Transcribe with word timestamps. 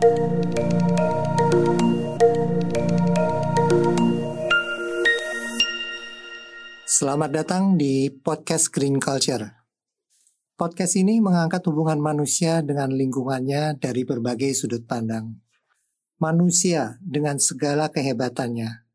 Selamat 0.00 0.16
datang 7.28 7.76
di 7.76 8.08
podcast 8.08 8.72
Green 8.72 8.96
Culture. 8.96 9.44
Podcast 10.56 10.96
ini 10.96 11.20
mengangkat 11.20 11.60
hubungan 11.68 12.00
manusia 12.00 12.64
dengan 12.64 12.96
lingkungannya 12.96 13.76
dari 13.76 14.08
berbagai 14.08 14.56
sudut 14.56 14.88
pandang. 14.88 15.36
Manusia 16.16 16.96
dengan 17.04 17.36
segala 17.36 17.92
kehebatannya, 17.92 18.88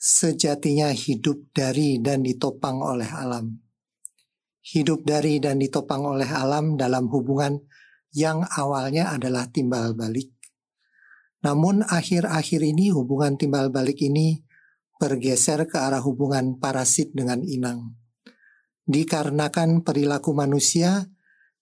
sejatinya 0.00 0.88
hidup 0.96 1.52
dari 1.52 2.00
dan 2.00 2.24
ditopang 2.24 2.80
oleh 2.80 3.12
alam. 3.12 3.52
Hidup 4.64 5.04
dari 5.04 5.44
dan 5.44 5.60
ditopang 5.60 6.08
oleh 6.08 6.32
alam 6.32 6.80
dalam 6.80 7.04
hubungan 7.12 7.60
yang 8.16 8.48
awalnya 8.56 9.12
adalah 9.12 9.44
timbal 9.52 9.92
balik. 9.92 10.37
Namun 11.44 11.86
akhir-akhir 11.86 12.60
ini 12.66 12.90
hubungan 12.90 13.38
timbal 13.38 13.70
balik 13.70 14.02
ini 14.02 14.42
bergeser 14.98 15.70
ke 15.70 15.78
arah 15.78 16.02
hubungan 16.02 16.58
parasit 16.58 17.14
dengan 17.14 17.46
inang. 17.46 17.94
Dikarenakan 18.88 19.86
perilaku 19.86 20.34
manusia 20.34 21.06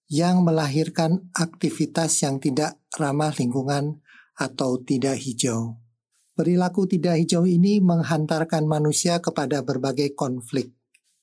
yang 0.09 0.47
melahirkan 0.47 1.29
aktivitas 1.37 2.25
yang 2.25 2.41
tidak 2.41 2.81
ramah 2.97 3.35
lingkungan 3.37 4.01
atau 4.39 4.81
tidak 4.81 5.21
hijau. 5.21 5.77
Perilaku 6.37 6.89
tidak 6.89 7.21
hijau 7.21 7.45
ini 7.49 7.81
menghantarkan 7.81 8.69
manusia 8.69 9.21
kepada 9.21 9.65
berbagai 9.65 10.13
konflik. 10.13 10.73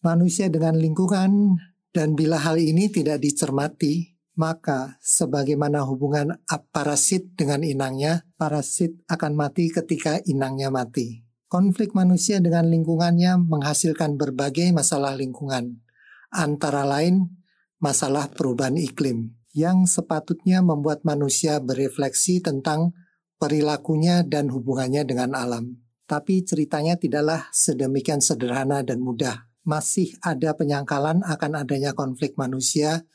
Manusia 0.04 0.50
dengan 0.52 0.76
lingkungan 0.76 1.58
dan 1.94 2.18
bila 2.18 2.42
hal 2.42 2.58
ini 2.58 2.90
tidak 2.90 3.22
dicermati, 3.22 4.13
maka 4.34 4.98
sebagaimana 5.02 5.86
hubungan 5.86 6.42
parasit 6.74 7.38
dengan 7.38 7.62
inangnya, 7.62 8.26
parasit 8.38 8.98
akan 9.06 9.34
mati 9.38 9.70
ketika 9.70 10.18
inangnya 10.26 10.74
mati. 10.74 11.22
Konflik 11.46 11.94
manusia 11.94 12.42
dengan 12.42 12.66
lingkungannya 12.66 13.38
menghasilkan 13.38 14.18
berbagai 14.18 14.74
masalah 14.74 15.14
lingkungan, 15.14 15.86
antara 16.34 16.82
lain 16.82 17.30
masalah 17.78 18.26
perubahan 18.34 18.74
iklim 18.74 19.38
yang 19.54 19.86
sepatutnya 19.86 20.66
membuat 20.66 21.06
manusia 21.06 21.62
berefleksi 21.62 22.42
tentang 22.42 22.98
perilakunya 23.38 24.26
dan 24.26 24.50
hubungannya 24.50 25.06
dengan 25.06 25.38
alam. 25.38 25.78
Tapi 26.10 26.42
ceritanya 26.42 26.98
tidaklah 26.98 27.48
sedemikian 27.54 28.20
sederhana 28.20 28.82
dan 28.82 29.00
mudah. 29.00 29.46
Masih 29.64 30.18
ada 30.20 30.58
penyangkalan 30.58 31.24
akan 31.24 31.52
adanya 31.56 31.96
konflik 31.96 32.36
manusia 32.36 33.06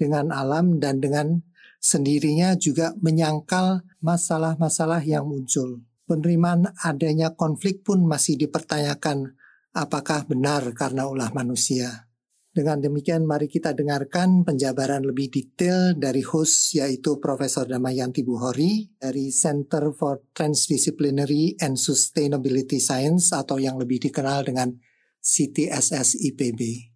dengan 0.00 0.30
alam 0.30 0.78
dan 0.78 1.02
dengan 1.02 1.42
sendirinya 1.82 2.54
juga 2.54 2.94
menyangkal 3.02 3.82
masalah-masalah 4.00 5.02
yang 5.02 5.26
muncul 5.26 5.82
penerimaan 6.08 6.72
adanya 6.80 7.36
konflik 7.36 7.84
pun 7.84 8.08
masih 8.08 8.40
dipertanyakan 8.40 9.36
apakah 9.76 10.24
benar 10.24 10.64
karena 10.72 11.04
ulah 11.04 11.28
manusia. 11.36 12.08
Dengan 12.48 12.82
demikian 12.82 13.22
mari 13.22 13.46
kita 13.46 13.70
dengarkan 13.76 14.42
penjabaran 14.42 15.04
lebih 15.04 15.30
detail 15.30 15.94
dari 15.94 16.24
host 16.26 16.74
yaitu 16.74 17.20
Profesor 17.22 17.68
Damayanti 17.68 18.24
Buhori 18.26 18.98
dari 18.98 19.30
Center 19.30 19.94
for 19.94 20.26
Transdisciplinary 20.34 21.54
and 21.62 21.78
Sustainability 21.78 22.82
Science 22.82 23.30
atau 23.30 23.62
yang 23.62 23.78
lebih 23.78 24.10
dikenal 24.10 24.42
dengan 24.48 24.74
CTSS 25.22 26.18
IPB. 26.24 26.87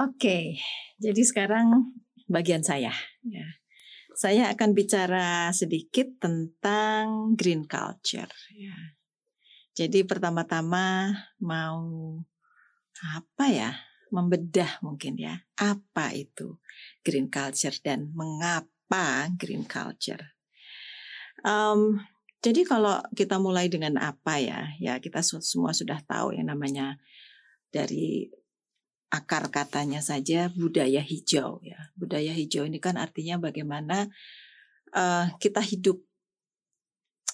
Oke, 0.00 0.56
jadi 0.96 1.20
sekarang 1.20 1.92
bagian 2.24 2.64
saya. 2.64 2.96
Ya 3.20 3.60
saya 4.20 4.52
akan 4.52 4.76
bicara 4.76 5.48
sedikit 5.56 6.20
tentang 6.20 7.32
green 7.32 7.64
culture. 7.64 8.28
Ya. 8.52 8.76
Jadi 9.72 10.04
pertama-tama 10.04 11.08
mau 11.40 11.80
apa 13.16 13.46
ya? 13.48 13.72
Membedah 14.12 14.84
mungkin 14.84 15.16
ya. 15.16 15.40
Apa 15.56 16.12
itu 16.12 16.60
green 17.00 17.32
culture 17.32 17.72
dan 17.80 18.12
mengapa 18.12 19.32
green 19.40 19.64
culture? 19.64 20.36
Um, 21.40 22.04
jadi 22.44 22.68
kalau 22.68 23.00
kita 23.16 23.40
mulai 23.40 23.72
dengan 23.72 23.96
apa 23.96 24.36
ya? 24.36 24.68
Ya 24.76 25.00
kita 25.00 25.24
semua 25.24 25.72
sudah 25.72 25.96
tahu 26.04 26.36
yang 26.36 26.52
namanya 26.52 27.00
dari 27.72 28.28
akar 29.10 29.50
katanya 29.50 29.98
saja 30.00 30.48
budaya 30.54 31.02
hijau 31.02 31.58
ya. 31.66 31.90
Budaya 31.98 32.30
hijau 32.30 32.64
ini 32.64 32.78
kan 32.78 32.94
artinya 32.94 33.42
bagaimana 33.42 34.06
uh, 34.94 35.26
kita 35.42 35.60
hidup 35.60 35.98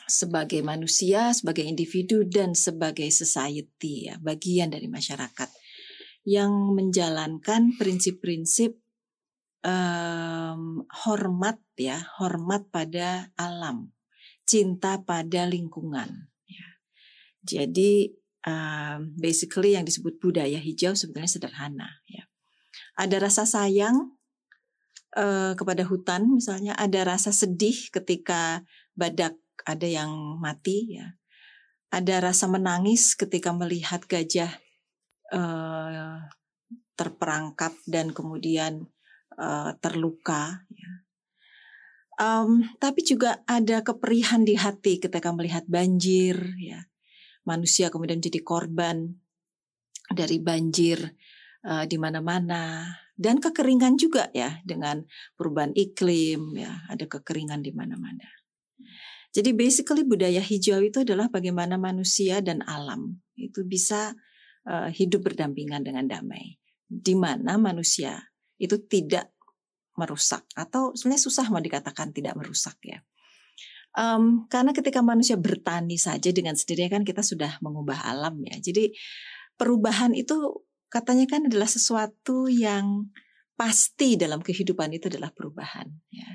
sebagai 0.06 0.62
manusia, 0.62 1.34
sebagai 1.34 1.66
individu 1.66 2.22
dan 2.22 2.54
sebagai 2.54 3.10
society 3.10 4.06
ya, 4.06 4.16
bagian 4.22 4.70
dari 4.70 4.86
masyarakat 4.86 5.50
yang 6.26 6.75
menjalankan 6.75 7.75
prinsip-prinsip 7.78 8.78
um, 9.66 10.86
hormat 11.06 11.59
ya, 11.75 12.03
hormat 12.22 12.70
pada 12.70 13.34
alam, 13.34 13.91
cinta 14.47 15.03
pada 15.03 15.47
lingkungan. 15.47 16.31
Ya. 16.47 16.69
Jadi 17.42 18.15
um, 18.46 19.12
basically 19.18 19.74
yang 19.74 19.84
disebut 19.84 20.16
budaya 20.22 20.56
hijau 20.56 20.94
sebetulnya 20.94 21.28
sederhana 21.28 21.90
ya. 22.06 22.24
Ada 22.96 23.28
rasa 23.28 23.44
sayang 23.44 24.16
uh, 25.18 25.52
kepada 25.52 25.84
hutan 25.84 26.32
misalnya, 26.32 26.72
ada 26.78 27.04
rasa 27.04 27.34
sedih 27.34 27.76
ketika 27.92 28.64
badak 28.96 29.36
ada 29.66 29.84
yang 29.84 30.40
mati 30.40 30.96
ya. 30.96 31.18
Ada 31.92 32.32
rasa 32.32 32.48
menangis 32.48 33.14
ketika 33.14 33.52
melihat 33.52 34.02
gajah 34.08 34.50
uh, 35.34 36.24
terperangkap 36.96 37.76
dan 37.84 38.10
kemudian 38.16 38.88
uh, 39.36 39.76
terluka 39.82 40.64
ya. 40.72 40.92
Um, 42.16 42.64
tapi 42.80 43.04
juga 43.04 43.44
ada 43.44 43.84
keperihan 43.84 44.40
di 44.40 44.56
hati 44.56 44.96
ketika 44.96 45.36
melihat 45.36 45.68
banjir 45.68 46.56
ya 46.56 46.88
manusia 47.46 47.88
kemudian 47.88 48.18
jadi 48.18 48.42
korban 48.42 49.16
dari 50.10 50.38
banjir 50.42 50.98
uh, 51.66 51.84
di 51.86 51.96
mana-mana 51.96 52.90
dan 53.16 53.40
kekeringan 53.40 53.96
juga 53.96 54.28
ya 54.36 54.60
dengan 54.62 55.02
perubahan 55.34 55.72
iklim 55.72 56.52
ya 56.58 56.84
ada 56.90 57.08
kekeringan 57.08 57.64
di 57.64 57.72
mana-mana. 57.72 58.28
Jadi 59.32 59.52
basically 59.52 60.04
budaya 60.04 60.40
hijau 60.40 60.80
itu 60.80 61.04
adalah 61.04 61.28
bagaimana 61.28 61.76
manusia 61.76 62.40
dan 62.40 62.64
alam 62.64 63.20
itu 63.36 63.64
bisa 63.68 64.16
uh, 64.64 64.88
hidup 64.88 65.28
berdampingan 65.28 65.84
dengan 65.84 66.08
damai 66.08 66.56
di 66.86 67.14
mana 67.18 67.60
manusia 67.60 68.16
itu 68.56 68.80
tidak 68.88 69.34
merusak 69.96 70.44
atau 70.56 70.92
sebenarnya 70.92 71.24
susah 71.24 71.46
mau 71.48 71.60
dikatakan 71.60 72.12
tidak 72.12 72.36
merusak 72.36 72.76
ya. 72.84 73.00
Um, 73.96 74.44
karena 74.52 74.76
ketika 74.76 75.00
manusia 75.00 75.40
bertani 75.40 75.96
saja 75.96 76.28
dengan 76.28 76.52
sendirinya 76.52 77.00
kan 77.00 77.04
kita 77.08 77.24
sudah 77.24 77.56
mengubah 77.64 78.04
alam 78.04 78.36
ya. 78.44 78.60
Jadi 78.60 78.92
perubahan 79.56 80.12
itu 80.12 80.36
katanya 80.92 81.24
kan 81.24 81.48
adalah 81.48 81.64
sesuatu 81.64 82.44
yang 82.52 83.08
pasti 83.56 84.20
dalam 84.20 84.44
kehidupan 84.44 84.92
itu 84.92 85.08
adalah 85.08 85.32
perubahan 85.32 85.88
ya. 86.12 86.28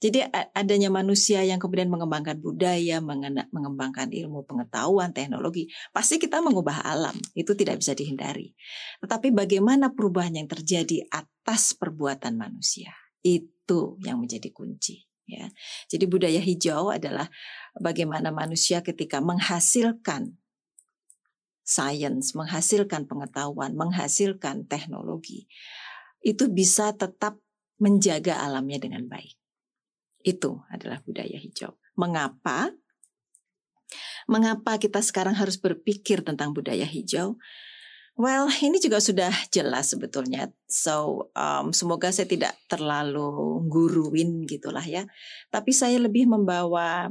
Jadi 0.00 0.24
adanya 0.56 0.88
manusia 0.88 1.44
yang 1.44 1.60
kemudian 1.60 1.92
mengembangkan 1.92 2.40
budaya, 2.40 2.96
mengembangkan 3.04 4.08
ilmu 4.08 4.48
pengetahuan, 4.48 5.12
teknologi, 5.12 5.68
pasti 5.92 6.16
kita 6.16 6.40
mengubah 6.40 6.80
alam. 6.80 7.16
Itu 7.36 7.52
tidak 7.52 7.84
bisa 7.84 7.92
dihindari. 7.92 8.56
Tetapi 9.04 9.36
bagaimana 9.36 9.92
perubahan 9.92 10.38
yang 10.38 10.48
terjadi 10.48 11.04
atas 11.12 11.76
perbuatan 11.76 12.40
manusia? 12.40 12.94
Itu 13.20 14.00
yang 14.00 14.22
menjadi 14.22 14.48
kunci 14.48 15.11
ya. 15.26 15.48
Jadi 15.88 16.04
budaya 16.06 16.40
hijau 16.42 16.92
adalah 16.92 17.30
bagaimana 17.78 18.30
manusia 18.34 18.82
ketika 18.84 19.22
menghasilkan 19.22 20.36
sains, 21.62 22.34
menghasilkan 22.34 23.06
pengetahuan, 23.06 23.78
menghasilkan 23.78 24.66
teknologi 24.66 25.46
itu 26.22 26.46
bisa 26.50 26.94
tetap 26.94 27.38
menjaga 27.82 28.38
alamnya 28.38 28.78
dengan 28.78 29.10
baik. 29.10 29.34
Itu 30.22 30.62
adalah 30.70 31.02
budaya 31.02 31.34
hijau. 31.34 31.74
Mengapa? 31.98 32.70
Mengapa 34.30 34.78
kita 34.78 35.02
sekarang 35.02 35.34
harus 35.34 35.58
berpikir 35.58 36.22
tentang 36.22 36.54
budaya 36.54 36.86
hijau? 36.86 37.42
Well, 38.12 38.44
ini 38.60 38.76
juga 38.76 39.00
sudah 39.00 39.32
jelas 39.48 39.96
sebetulnya. 39.96 40.52
So, 40.68 41.28
um, 41.32 41.72
semoga 41.72 42.12
saya 42.12 42.28
tidak 42.28 42.52
terlalu 42.68 43.64
guruin 43.72 44.44
gitulah 44.44 44.84
ya. 44.84 45.08
Tapi 45.48 45.72
saya 45.72 45.96
lebih 45.96 46.28
membawa 46.28 47.08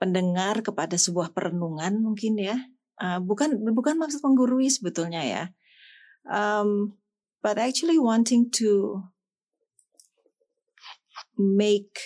pendengar 0.00 0.64
kepada 0.64 0.96
sebuah 0.96 1.36
perenungan 1.36 2.00
mungkin 2.00 2.40
ya. 2.40 2.56
Uh, 2.96 3.20
bukan 3.20 3.60
bukan 3.76 4.00
maksud 4.00 4.24
menggurui 4.24 4.72
sebetulnya 4.72 5.20
ya. 5.20 5.44
Um, 6.24 6.96
but 7.44 7.60
actually 7.60 8.00
wanting 8.00 8.48
to 8.56 9.04
make 11.36 11.98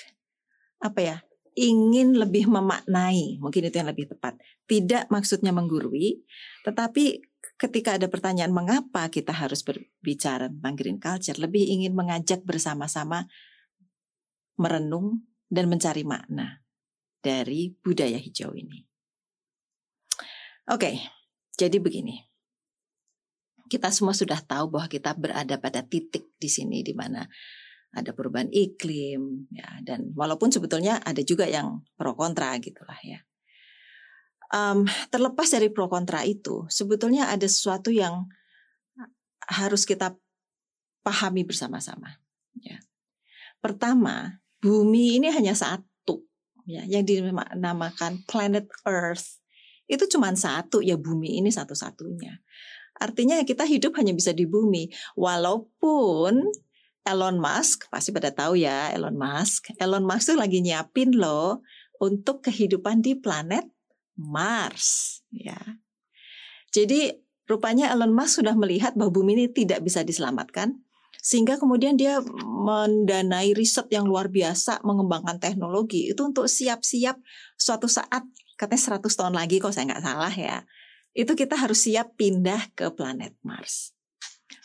apa 0.83 1.01
ya 1.01 1.17
ingin 1.57 2.21
lebih 2.21 2.53
memaknai, 2.53 3.41
mungkin 3.41 3.65
itu 3.65 3.77
yang 3.81 3.89
lebih 3.89 4.13
tepat. 4.13 4.37
Tidak 4.69 5.09
maksudnya 5.09 5.57
menggurui, 5.57 6.21
tetapi 6.69 7.25
ketika 7.57 7.97
ada 7.97 8.07
pertanyaan 8.13 8.53
mengapa 8.53 9.09
kita 9.09 9.33
harus 9.33 9.65
berbicara 9.65 10.53
tentang 10.53 10.77
green 10.77 11.01
culture, 11.01 11.37
lebih 11.41 11.65
ingin 11.65 11.97
mengajak 11.97 12.45
bersama-sama 12.45 13.25
merenung 14.61 15.25
dan 15.49 15.69
mencari 15.69 16.05
makna 16.05 16.61
dari 17.21 17.73
budaya 17.81 18.21
hijau 18.21 18.53
ini. 18.53 18.85
Oke, 20.71 20.99
jadi 21.57 21.79
begini. 21.81 22.23
Kita 23.67 23.91
semua 23.91 24.15
sudah 24.15 24.39
tahu 24.39 24.71
bahwa 24.71 24.87
kita 24.87 25.11
berada 25.19 25.59
pada 25.59 25.83
titik 25.83 26.39
di 26.39 26.47
sini 26.47 26.87
di 26.87 26.95
mana 26.95 27.27
ada 27.97 28.15
perubahan 28.15 28.53
iklim 28.53 29.51
ya 29.51 29.83
dan 29.83 30.15
walaupun 30.15 30.55
sebetulnya 30.55 31.03
ada 31.03 31.19
juga 31.27 31.51
yang 31.51 31.83
pro 31.99 32.15
kontra 32.15 32.55
gitulah 32.63 32.99
ya. 33.03 33.26
Um, 34.55 34.87
terlepas 35.11 35.51
dari 35.51 35.71
pro 35.75 35.91
kontra 35.91 36.23
itu, 36.23 36.71
sebetulnya 36.71 37.31
ada 37.35 37.47
sesuatu 37.51 37.91
yang 37.91 38.31
harus 39.47 39.83
kita 39.83 40.15
pahami 41.03 41.43
bersama-sama. 41.47 42.19
Ya. 42.59 42.79
Pertama, 43.59 44.43
bumi 44.63 45.19
ini 45.19 45.31
hanya 45.31 45.55
satu, 45.55 46.27
ya, 46.67 46.87
yang 46.87 47.03
dinamakan 47.03 48.23
planet 48.27 48.71
Earth 48.87 49.43
itu 49.87 50.03
cuma 50.11 50.35
satu 50.35 50.83
ya 50.83 50.99
bumi 50.99 51.39
ini 51.39 51.51
satu-satunya. 51.51 52.43
Artinya 52.99 53.39
kita 53.47 53.63
hidup 53.63 53.95
hanya 54.03 54.17
bisa 54.17 54.35
di 54.35 54.49
bumi, 54.49 54.91
walaupun 55.15 56.43
Elon 57.07 57.39
Musk 57.39 57.87
pasti 57.87 58.11
pada 58.11 58.35
tahu 58.35 58.59
ya 58.59 58.91
Elon 58.91 59.15
Musk. 59.15 59.71
Elon 59.79 60.03
Musk 60.03 60.35
tuh 60.35 60.39
lagi 60.43 60.59
nyiapin 60.59 61.15
loh 61.15 61.63
untuk 62.03 62.43
kehidupan 62.43 62.99
di 62.99 63.15
planet 63.15 63.63
Mars 64.19 65.21
ya. 65.31 65.57
Jadi 66.73 67.15
rupanya 67.47 67.95
Elon 67.95 68.13
Musk 68.13 68.43
sudah 68.43 68.59
melihat 68.59 68.93
bahwa 68.99 69.15
bumi 69.15 69.39
ini 69.39 69.47
tidak 69.49 69.81
bisa 69.87 70.03
diselamatkan 70.03 70.83
sehingga 71.23 71.59
kemudian 71.59 71.99
dia 71.99 72.23
mendanai 72.45 73.51
riset 73.55 73.91
yang 73.91 74.07
luar 74.07 74.31
biasa 74.31 74.83
mengembangkan 74.87 75.43
teknologi 75.43 76.11
itu 76.11 76.23
untuk 76.23 76.47
siap-siap 76.47 77.19
suatu 77.59 77.91
saat 77.91 78.23
katanya 78.55 79.03
100 79.03 79.11
tahun 79.11 79.35
lagi 79.35 79.59
kalau 79.59 79.75
saya 79.75 79.91
nggak 79.91 80.05
salah 80.07 80.35
ya 80.35 80.63
itu 81.17 81.33
kita 81.33 81.57
harus 81.57 81.89
siap 81.89 82.15
pindah 82.21 82.77
ke 82.77 82.93
planet 82.93 83.33
Mars. 83.41 83.97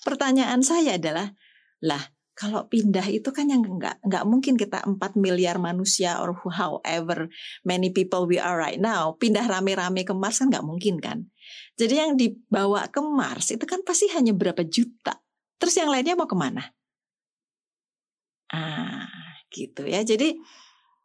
Pertanyaan 0.03 0.61
saya 0.61 0.99
adalah 0.99 1.31
lah 1.79 2.11
kalau 2.41 2.65
pindah 2.65 3.05
itu 3.05 3.29
kan 3.29 3.45
yang 3.53 3.61
nggak 3.61 4.01
nggak 4.01 4.25
mungkin 4.25 4.57
kita 4.57 4.81
4 4.81 4.97
miliar 5.13 5.61
manusia 5.61 6.17
or 6.17 6.33
however 6.49 7.29
many 7.61 7.93
people 7.93 8.25
we 8.25 8.41
are 8.41 8.57
right 8.57 8.81
now 8.81 9.13
pindah 9.13 9.45
rame-rame 9.45 10.01
ke 10.01 10.09
Mars 10.17 10.41
kan 10.41 10.49
nggak 10.49 10.65
mungkin 10.65 10.97
kan. 10.97 11.29
Jadi 11.77 11.93
yang 12.01 12.17
dibawa 12.17 12.89
ke 12.89 12.97
Mars 12.97 13.53
itu 13.53 13.61
kan 13.69 13.85
pasti 13.85 14.09
hanya 14.17 14.33
berapa 14.33 14.65
juta. 14.65 15.21
Terus 15.61 15.77
yang 15.77 15.93
lainnya 15.93 16.17
mau 16.17 16.25
ke 16.25 16.33
mana? 16.33 16.65
Ah, 18.49 19.05
gitu 19.53 19.85
ya. 19.85 20.01
Jadi 20.01 20.33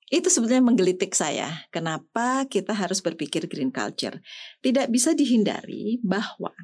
itu 0.09 0.29
sebetulnya 0.33 0.65
menggelitik 0.65 1.13
saya. 1.13 1.69
Kenapa 1.69 2.49
kita 2.49 2.73
harus 2.73 3.05
berpikir 3.05 3.45
green 3.45 3.69
culture? 3.69 4.25
Tidak 4.65 4.89
bisa 4.89 5.13
dihindari 5.13 6.01
bahwa 6.01 6.57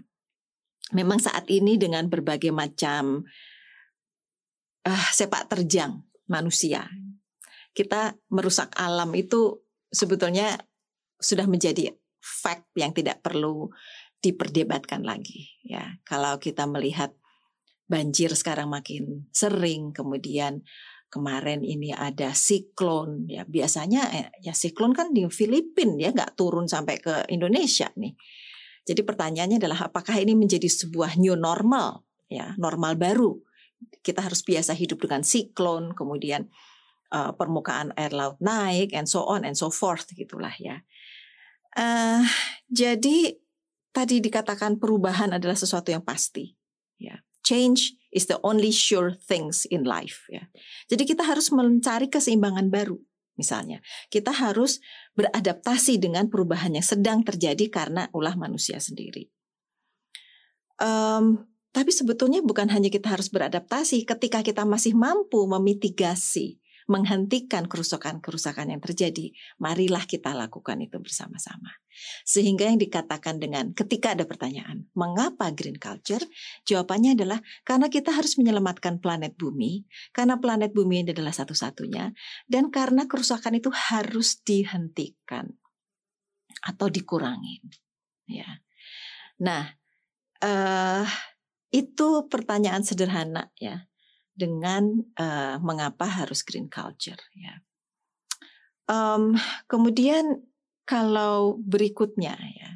memang 0.96 1.20
saat 1.20 1.44
ini 1.52 1.76
dengan 1.76 2.08
berbagai 2.08 2.56
macam 2.56 3.28
uh, 4.86 5.06
sepak 5.14 5.50
terjang 5.50 6.02
manusia. 6.30 6.86
Kita 7.72 8.12
merusak 8.28 8.76
alam 8.76 9.10
itu 9.16 9.64
sebetulnya 9.88 10.60
sudah 11.16 11.48
menjadi 11.48 11.92
fact 12.20 12.74
yang 12.76 12.92
tidak 12.92 13.24
perlu 13.24 13.70
diperdebatkan 14.22 15.02
lagi 15.02 15.50
ya. 15.64 15.98
Kalau 16.06 16.38
kita 16.38 16.68
melihat 16.68 17.10
banjir 17.90 18.32
sekarang 18.32 18.70
makin 18.70 19.26
sering 19.34 19.90
kemudian 19.90 20.62
kemarin 21.12 21.60
ini 21.60 21.92
ada 21.92 22.32
siklon 22.32 23.28
ya 23.28 23.44
biasanya 23.44 24.02
eh, 24.16 24.28
ya 24.40 24.56
siklon 24.56 24.96
kan 24.96 25.12
di 25.12 25.28
Filipina 25.28 26.08
ya 26.08 26.08
nggak 26.14 26.38
turun 26.38 26.64
sampai 26.64 26.96
ke 27.02 27.28
Indonesia 27.28 27.90
nih. 27.98 28.14
Jadi 28.82 29.00
pertanyaannya 29.06 29.58
adalah 29.62 29.92
apakah 29.92 30.18
ini 30.18 30.34
menjadi 30.34 30.66
sebuah 30.66 31.18
new 31.18 31.36
normal 31.36 32.06
ya 32.30 32.56
normal 32.56 32.96
baru 32.96 33.51
kita 34.02 34.22
harus 34.22 34.42
biasa 34.42 34.74
hidup 34.74 35.02
dengan 35.02 35.22
siklon, 35.22 35.94
kemudian 35.94 36.50
uh, 37.12 37.30
permukaan 37.36 37.92
air 37.94 38.10
laut 38.10 38.40
naik, 38.40 38.90
and 38.96 39.06
so 39.06 39.22
on 39.28 39.44
and 39.44 39.54
so 39.54 39.68
forth 39.68 40.08
gitulah 40.16 40.52
ya. 40.58 40.82
Uh, 41.72 42.24
jadi 42.68 43.36
tadi 43.92 44.20
dikatakan 44.20 44.80
perubahan 44.80 45.36
adalah 45.36 45.56
sesuatu 45.56 45.92
yang 45.92 46.02
pasti. 46.02 46.56
Ya, 46.96 47.20
change 47.44 47.96
is 48.12 48.28
the 48.28 48.40
only 48.40 48.72
sure 48.72 49.16
things 49.16 49.68
in 49.68 49.84
life. 49.84 50.24
Ya, 50.32 50.48
jadi 50.88 51.04
kita 51.04 51.22
harus 51.22 51.52
mencari 51.52 52.08
keseimbangan 52.08 52.72
baru. 52.72 52.98
Misalnya, 53.32 53.80
kita 54.12 54.28
harus 54.28 54.84
beradaptasi 55.16 55.96
dengan 55.96 56.28
perubahan 56.28 56.76
yang 56.76 56.84
sedang 56.84 57.24
terjadi 57.24 57.72
karena 57.72 58.12
ulah 58.12 58.36
manusia 58.36 58.76
sendiri. 58.76 59.32
Um, 60.76 61.51
tapi 61.72 61.88
sebetulnya 61.88 62.44
bukan 62.44 62.68
hanya 62.68 62.92
kita 62.92 63.08
harus 63.08 63.32
beradaptasi 63.32 64.04
ketika 64.04 64.44
kita 64.44 64.68
masih 64.68 64.92
mampu 64.92 65.40
memitigasi, 65.48 66.60
menghentikan 66.84 67.64
kerusakan-kerusakan 67.64 68.76
yang 68.76 68.82
terjadi, 68.84 69.32
marilah 69.56 70.04
kita 70.04 70.36
lakukan 70.36 70.84
itu 70.84 71.00
bersama-sama. 71.00 71.72
Sehingga 72.28 72.68
yang 72.68 72.76
dikatakan 72.76 73.40
dengan 73.40 73.72
ketika 73.72 74.12
ada 74.12 74.28
pertanyaan, 74.28 74.84
mengapa 74.92 75.48
green 75.56 75.80
culture? 75.80 76.20
Jawabannya 76.68 77.16
adalah 77.16 77.40
karena 77.64 77.88
kita 77.88 78.12
harus 78.12 78.36
menyelamatkan 78.36 79.00
planet 79.00 79.32
bumi, 79.40 79.88
karena 80.12 80.36
planet 80.36 80.76
bumi 80.76 81.08
ini 81.08 81.10
adalah 81.16 81.32
satu-satunya, 81.32 82.12
dan 82.48 82.68
karena 82.68 83.08
kerusakan 83.08 83.56
itu 83.56 83.72
harus 83.72 84.44
dihentikan 84.44 85.48
atau 86.60 86.92
dikurangi. 86.92 87.64
Ya. 88.28 88.60
Nah, 89.40 89.72
uh, 90.44 91.06
itu 91.72 92.28
pertanyaan 92.28 92.84
sederhana 92.84 93.50
ya. 93.56 93.88
Dengan 94.32 94.96
uh, 95.20 95.60
mengapa 95.60 96.08
harus 96.08 96.40
green 96.40 96.72
culture 96.72 97.20
ya. 97.36 97.60
Um, 98.88 99.36
kemudian 99.68 100.40
kalau 100.88 101.60
berikutnya 101.60 102.34
ya 102.36 102.70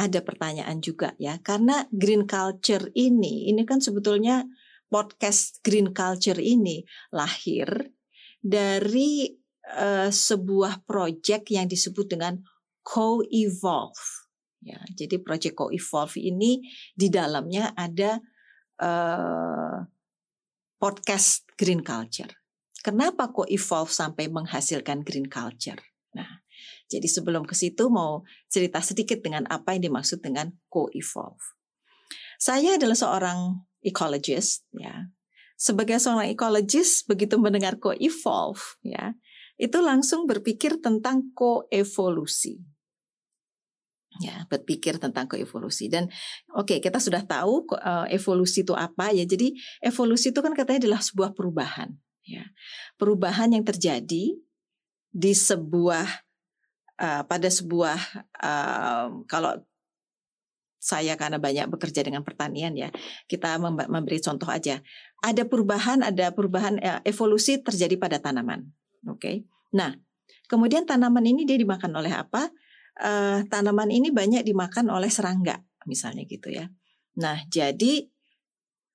ada 0.00 0.24
pertanyaan 0.26 0.82
juga 0.82 1.14
ya. 1.22 1.38
Karena 1.38 1.86
green 1.92 2.26
culture 2.26 2.90
ini 2.98 3.46
ini 3.46 3.62
kan 3.62 3.78
sebetulnya 3.78 4.42
podcast 4.90 5.62
green 5.62 5.94
culture 5.94 6.40
ini 6.42 6.82
lahir 7.14 7.94
dari 8.42 9.30
uh, 9.70 10.10
sebuah 10.10 10.82
project 10.82 11.52
yang 11.54 11.70
disebut 11.70 12.10
dengan 12.10 12.42
co-evolve 12.82 14.19
Ya, 14.60 14.76
jadi 14.92 15.16
Project 15.24 15.56
Co-Evolve 15.56 16.20
ini 16.20 16.60
di 16.92 17.08
dalamnya 17.08 17.72
ada 17.72 18.20
uh, 18.76 19.80
podcast 20.76 21.48
Green 21.56 21.80
Culture. 21.80 22.28
Kenapa 22.84 23.32
Co-Evolve 23.32 23.88
sampai 23.88 24.28
menghasilkan 24.28 25.00
Green 25.00 25.32
Culture? 25.32 25.80
Nah, 26.12 26.44
jadi 26.92 27.08
sebelum 27.08 27.48
ke 27.48 27.56
situ 27.56 27.88
mau 27.88 28.20
cerita 28.52 28.84
sedikit 28.84 29.24
dengan 29.24 29.48
apa 29.48 29.72
yang 29.72 29.88
dimaksud 29.88 30.20
dengan 30.20 30.52
Co-Evolve. 30.68 31.60
Saya 32.40 32.76
adalah 32.76 32.96
seorang 32.96 33.68
ecologist, 33.84 34.68
ya. 34.76 35.12
Sebagai 35.60 36.00
seorang 36.00 36.32
ecologist, 36.32 37.04
begitu 37.04 37.36
mendengar 37.36 37.76
co-evolve, 37.76 38.80
ya, 38.80 39.12
itu 39.60 39.76
langsung 39.84 40.24
berpikir 40.24 40.80
tentang 40.80 41.36
koevolusi 41.36 42.64
ya 44.20 44.44
berpikir 44.52 45.00
tentang 45.00 45.24
koevolusi 45.24 45.88
dan 45.88 46.12
oke 46.52 46.76
okay, 46.76 46.78
kita 46.78 47.00
sudah 47.00 47.24
tahu 47.24 47.64
uh, 47.80 48.04
evolusi 48.12 48.62
itu 48.62 48.76
apa 48.76 49.10
ya. 49.16 49.24
Jadi 49.24 49.56
evolusi 49.80 50.30
itu 50.30 50.44
kan 50.44 50.52
katanya 50.52 50.86
adalah 50.86 51.00
sebuah 51.00 51.32
perubahan 51.32 51.96
ya. 52.28 52.44
Perubahan 53.00 53.56
yang 53.56 53.64
terjadi 53.64 54.36
di 55.10 55.32
sebuah 55.32 56.06
uh, 57.00 57.22
pada 57.24 57.48
sebuah 57.48 57.98
uh, 58.44 59.24
kalau 59.24 59.56
saya 60.80 61.12
karena 61.16 61.36
banyak 61.36 61.68
bekerja 61.68 62.00
dengan 62.00 62.24
pertanian 62.24 62.72
ya 62.72 62.88
kita 63.24 63.56
memberi 63.88 64.20
contoh 64.20 64.48
aja. 64.52 64.84
Ada 65.24 65.48
perubahan 65.48 66.04
ada 66.04 66.32
perubahan 66.32 66.80
evolusi 67.04 67.60
terjadi 67.60 67.96
pada 67.96 68.20
tanaman 68.20 68.68
oke. 69.08 69.20
Okay? 69.20 69.36
nah 69.70 69.94
kemudian 70.50 70.82
tanaman 70.82 71.22
ini 71.22 71.46
dia 71.46 71.54
dimakan 71.60 71.94
oleh 72.00 72.10
apa 72.10 72.50
uh, 73.00 73.42
tanaman 73.48 73.90
ini 73.90 74.12
banyak 74.12 74.44
dimakan 74.44 74.92
oleh 74.92 75.08
serangga, 75.08 75.58
misalnya 75.88 76.28
gitu 76.28 76.52
ya. 76.52 76.68
Nah, 77.18 77.42
jadi 77.48 78.06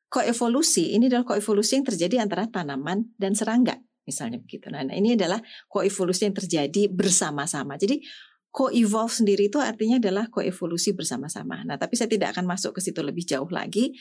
koevolusi 0.07 0.95
ini 0.95 1.12
adalah 1.12 1.27
koevolusi 1.27 1.81
yang 1.81 1.85
terjadi 1.85 2.24
antara 2.24 2.47
tanaman 2.47 3.12
dan 3.19 3.35
serangga. 3.35 3.81
misalnya 4.05 4.38
begitu. 4.38 4.69
Nah, 4.69 4.85
ini 4.85 5.17
adalah 5.17 5.41
koevolusi 5.65 6.29
yang 6.29 6.38
terjadi 6.38 6.93
bersama-sama. 6.93 7.74
Jadi 7.74 8.05
co-evolve 8.53 9.12
sendiri 9.12 9.50
itu 9.50 9.57
artinya 9.59 10.00
adalah 10.00 10.29
koevolusi 10.31 10.93
bersama-sama. 10.93 11.65
Nah, 11.65 11.75
tapi 11.75 11.97
saya 12.00 12.07
tidak 12.07 12.38
akan 12.38 12.47
masuk 12.47 12.77
ke 12.77 12.85
situ 12.85 13.01
lebih 13.01 13.27
jauh 13.27 13.50
lagi. 13.50 13.91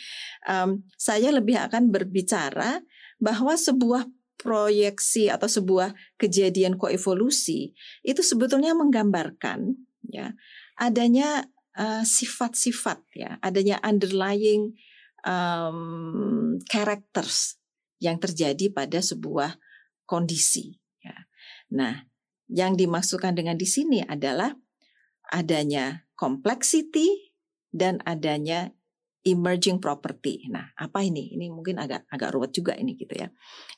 Um, 0.47 0.87
saya 0.95 1.33
lebih 1.35 1.57
akan 1.57 1.89
berbicara 1.89 2.85
bahwa 3.17 3.57
sebuah 3.57 4.07
proyeksi 4.39 5.33
atau 5.33 5.49
sebuah 5.51 5.97
kejadian 6.21 6.79
koevolusi 6.79 7.75
itu 8.05 8.21
sebetulnya 8.23 8.77
menggambarkan 8.77 9.75
ya 10.11 10.37
adanya 10.79 11.47
uh, 11.79 12.03
sifat-sifat 12.03 12.99
ya, 13.15 13.37
adanya 13.43 13.79
underlying 13.83 14.75
um, 15.27 16.57
characters 16.67 17.59
yang 17.99 18.19
terjadi 18.19 18.71
pada 18.71 19.03
sebuah 19.03 19.59
kondisi. 20.05 20.79
Ya. 21.03 21.27
Nah, 21.75 22.07
yang 22.51 22.79
dimaksudkan 22.79 23.35
dengan 23.35 23.59
di 23.59 23.67
sini 23.67 24.05
adalah 24.05 24.55
adanya 25.33 26.07
complexity 26.15 27.35
dan 27.75 27.99
adanya 28.05 28.71
emerging 29.25 29.81
property. 29.81 30.47
Nah, 30.53 30.71
apa 30.77 31.01
ini? 31.01 31.33
Ini 31.35 31.49
mungkin 31.49 31.81
agak 31.81 32.05
agak 32.13 32.31
ruwet 32.37 32.53
juga 32.53 32.77
ini 32.77 32.95
gitu 32.95 33.17
ya. 33.17 33.29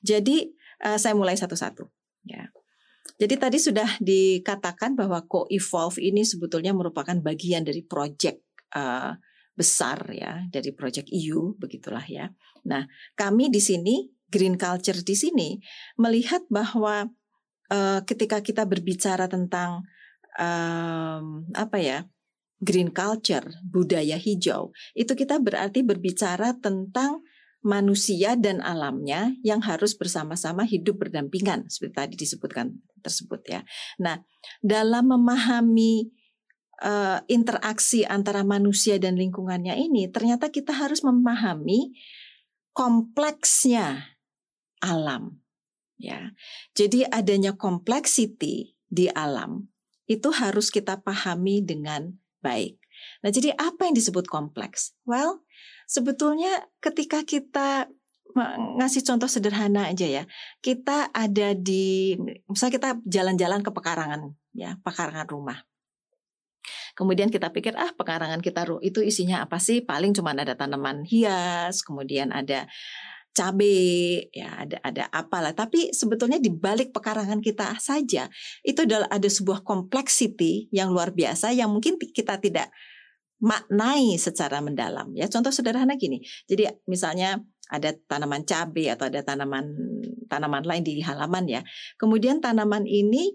Jadi 0.03 0.51
uh, 0.85 0.99
saya 0.99 1.15
mulai 1.15 1.39
satu-satu. 1.39 1.87
Ya. 2.27 2.51
Jadi 3.15 3.35
tadi 3.39 3.59
sudah 3.63 3.87
dikatakan 4.03 4.99
bahwa 4.99 5.23
co-evolve 5.25 6.03
ini 6.03 6.27
sebetulnya 6.27 6.75
merupakan 6.75 7.15
bagian 7.23 7.63
dari 7.63 7.87
proyek 7.87 8.43
uh, 8.75 9.15
besar 9.57 10.11
ya, 10.13 10.45
dari 10.51 10.75
proyek 10.75 11.09
EU 11.09 11.55
begitulah 11.57 12.05
ya. 12.05 12.29
Nah, 12.67 12.85
kami 13.17 13.49
di 13.49 13.63
sini 13.63 14.05
green 14.27 14.59
culture 14.59 15.01
di 15.01 15.15
sini 15.15 15.57
melihat 15.97 16.45
bahwa 16.51 17.07
uh, 17.71 18.01
ketika 18.05 18.43
kita 18.43 18.67
berbicara 18.67 19.31
tentang 19.31 19.87
um, 20.37 21.47
apa 21.55 21.79
ya 21.79 21.99
green 22.61 22.91
culture 22.91 23.45
budaya 23.63 24.17
hijau 24.17 24.73
itu 24.97 25.13
kita 25.13 25.39
berarti 25.39 25.85
berbicara 25.85 26.57
tentang 26.59 27.23
manusia 27.65 28.39
dan 28.39 28.63
alamnya 28.63 29.35
yang 29.43 29.59
harus 29.65 29.97
bersama-sama 29.97 30.63
hidup 30.63 31.03
berdampingan 31.03 31.67
seperti 31.67 31.95
tadi 31.95 32.15
disebutkan 32.15 32.79
tersebut 33.03 33.43
ya. 33.49 33.61
Nah, 33.99 34.23
dalam 34.63 35.11
memahami 35.11 36.11
uh, 36.83 37.21
interaksi 37.27 38.05
antara 38.05 38.45
manusia 38.45 39.01
dan 39.01 39.17
lingkungannya 39.17 39.75
ini 39.77 40.11
ternyata 40.13 40.53
kita 40.53 40.75
harus 40.77 41.01
memahami 41.03 41.97
kompleksnya 42.77 44.15
alam 44.85 45.41
ya. 45.97 46.37
Jadi 46.77 47.09
adanya 47.09 47.57
complexity 47.57 48.77
di 48.87 49.09
alam 49.11 49.67
itu 50.07 50.31
harus 50.31 50.71
kita 50.71 51.03
pahami 51.03 51.65
dengan 51.65 52.15
baik. 52.45 52.79
Nah, 53.25 53.31
jadi 53.35 53.53
apa 53.59 53.91
yang 53.91 53.95
disebut 53.97 54.31
kompleks? 54.31 54.95
Well, 55.03 55.43
sebetulnya 55.87 56.67
ketika 56.83 57.23
kita 57.23 57.89
ngasih 58.77 59.03
contoh 59.07 59.29
sederhana 59.31 59.89
aja 59.89 60.05
ya. 60.05 60.25
Kita 60.61 61.09
ada 61.15 61.57
di 61.57 62.17
misalnya 62.49 62.75
kita 62.77 62.91
jalan-jalan 63.09 63.61
ke 63.65 63.71
pekarangan 63.73 64.21
ya, 64.53 64.77
pekarangan 64.85 65.29
rumah. 65.31 65.59
Kemudian 66.97 67.29
kita 67.29 67.53
pikir 67.53 67.77
ah 67.77 67.93
pekarangan 67.93 68.41
kita 68.41 68.67
itu 68.83 69.01
isinya 69.05 69.45
apa 69.45 69.61
sih? 69.61 69.85
Paling 69.85 70.17
cuma 70.17 70.33
ada 70.33 70.57
tanaman 70.57 71.05
hias, 71.05 71.85
kemudian 71.85 72.33
ada 72.33 72.65
cabai, 73.37 74.27
ya 74.33 74.65
ada 74.65 74.77
ada 74.81 75.05
apalah. 75.13 75.53
Tapi 75.53 75.93
sebetulnya 75.93 76.41
di 76.41 76.49
balik 76.49 76.97
pekarangan 76.97 77.45
kita 77.45 77.77
saja 77.77 78.33
itu 78.65 78.81
adalah 78.89 79.13
ada 79.13 79.29
sebuah 79.29 79.61
complexity 79.61 80.73
yang 80.73 80.89
luar 80.89 81.13
biasa 81.13 81.53
yang 81.53 81.69
mungkin 81.69 82.01
kita 82.01 82.41
tidak 82.41 82.73
maknai 83.43 84.17
secara 84.17 84.65
mendalam. 84.65 85.13
Ya 85.13 85.29
contoh 85.29 85.53
sederhana 85.53 86.01
gini. 86.01 86.25
Jadi 86.49 86.69
misalnya 86.89 87.41
ada 87.69 87.93
tanaman 88.07 88.47
cabai 88.47 88.89
atau 88.95 89.11
ada 89.11 89.21
tanaman 89.27 89.77
tanaman 90.31 90.65
lain 90.65 90.83
di 90.87 91.03
halaman 91.03 91.45
ya. 91.51 91.61
Kemudian 92.01 92.41
tanaman 92.41 92.87
ini 92.87 93.35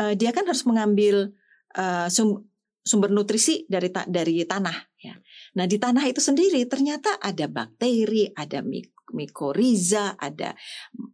uh, 0.00 0.14
dia 0.14 0.30
kan 0.30 0.46
harus 0.46 0.64
mengambil 0.64 1.34
uh, 1.76 2.06
sum, 2.08 2.46
sumber 2.80 3.10
nutrisi 3.10 3.66
dari 3.66 3.90
dari 3.90 4.46
tanah 4.46 4.76
ya. 5.00 5.14
Nah, 5.54 5.66
di 5.68 5.76
tanah 5.76 6.04
itu 6.08 6.18
sendiri 6.22 6.64
ternyata 6.66 7.20
ada 7.20 7.46
bakteri, 7.50 8.30
ada 8.32 8.64
mik 8.64 8.93
mikoriza, 9.14 10.18
ada 10.18 10.58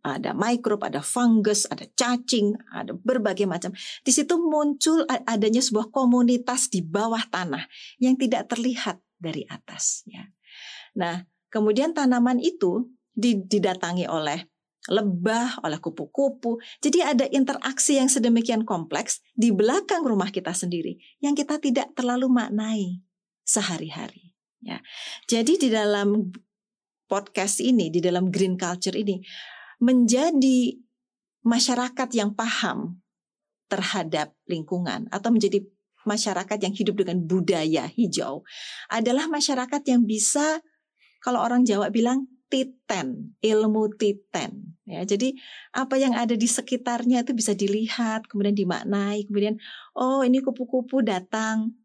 ada 0.00 0.33
mikrob, 0.33 0.80
ada 0.80 1.04
fungus, 1.04 1.69
ada 1.69 1.85
cacing, 1.92 2.57
ada 2.73 2.97
berbagai 2.97 3.45
macam. 3.45 3.71
Di 4.00 4.11
situ 4.11 4.40
muncul 4.40 5.04
adanya 5.28 5.61
sebuah 5.61 5.92
komunitas 5.92 6.73
di 6.73 6.80
bawah 6.80 7.21
tanah 7.28 7.69
yang 8.00 8.16
tidak 8.16 8.49
terlihat 8.49 8.99
dari 9.21 9.45
atas 9.47 10.02
ya. 10.09 10.25
Nah, 10.97 11.23
kemudian 11.52 11.92
tanaman 11.92 12.40
itu 12.40 12.88
didatangi 13.21 14.09
oleh 14.09 14.49
lebah, 14.88 15.61
oleh 15.61 15.76
kupu-kupu. 15.76 16.57
Jadi 16.80 17.04
ada 17.04 17.28
interaksi 17.28 18.00
yang 18.00 18.09
sedemikian 18.09 18.64
kompleks 18.64 19.21
di 19.37 19.52
belakang 19.52 20.09
rumah 20.09 20.33
kita 20.33 20.57
sendiri 20.57 20.97
yang 21.21 21.37
kita 21.37 21.61
tidak 21.61 21.92
terlalu 21.92 22.33
maknai 22.33 23.04
sehari-hari. 23.45 24.33
Ya. 24.64 24.80
Jadi 25.28 25.57
di 25.57 25.69
dalam 25.69 26.33
podcast 27.11 27.59
ini, 27.59 27.90
di 27.90 27.99
dalam 27.99 28.31
green 28.31 28.55
culture 28.55 28.95
ini, 28.95 29.19
menjadi 29.83 30.79
masyarakat 31.43 32.09
yang 32.14 32.38
paham 32.38 33.02
terhadap 33.67 34.31
lingkungan 34.47 35.11
atau 35.11 35.35
menjadi 35.35 35.67
masyarakat 36.07 36.59
yang 36.62 36.75
hidup 36.75 36.95
dengan 37.02 37.19
budaya 37.26 37.90
hijau 37.90 38.47
adalah 38.88 39.29
masyarakat 39.29 39.83
yang 39.90 40.07
bisa 40.07 40.62
kalau 41.21 41.45
orang 41.45 41.67
Jawa 41.69 41.93
bilang 41.93 42.25
titen, 42.50 43.37
ilmu 43.45 43.95
titen. 43.95 44.75
Ya, 44.88 45.07
jadi 45.07 45.37
apa 45.71 46.00
yang 46.00 46.19
ada 46.19 46.35
di 46.35 46.49
sekitarnya 46.50 47.23
itu 47.23 47.33
bisa 47.37 47.55
dilihat, 47.55 48.26
kemudian 48.26 48.57
dimaknai, 48.57 49.29
kemudian 49.31 49.61
oh 49.95 50.26
ini 50.26 50.43
kupu-kupu 50.43 51.05
datang 51.05 51.79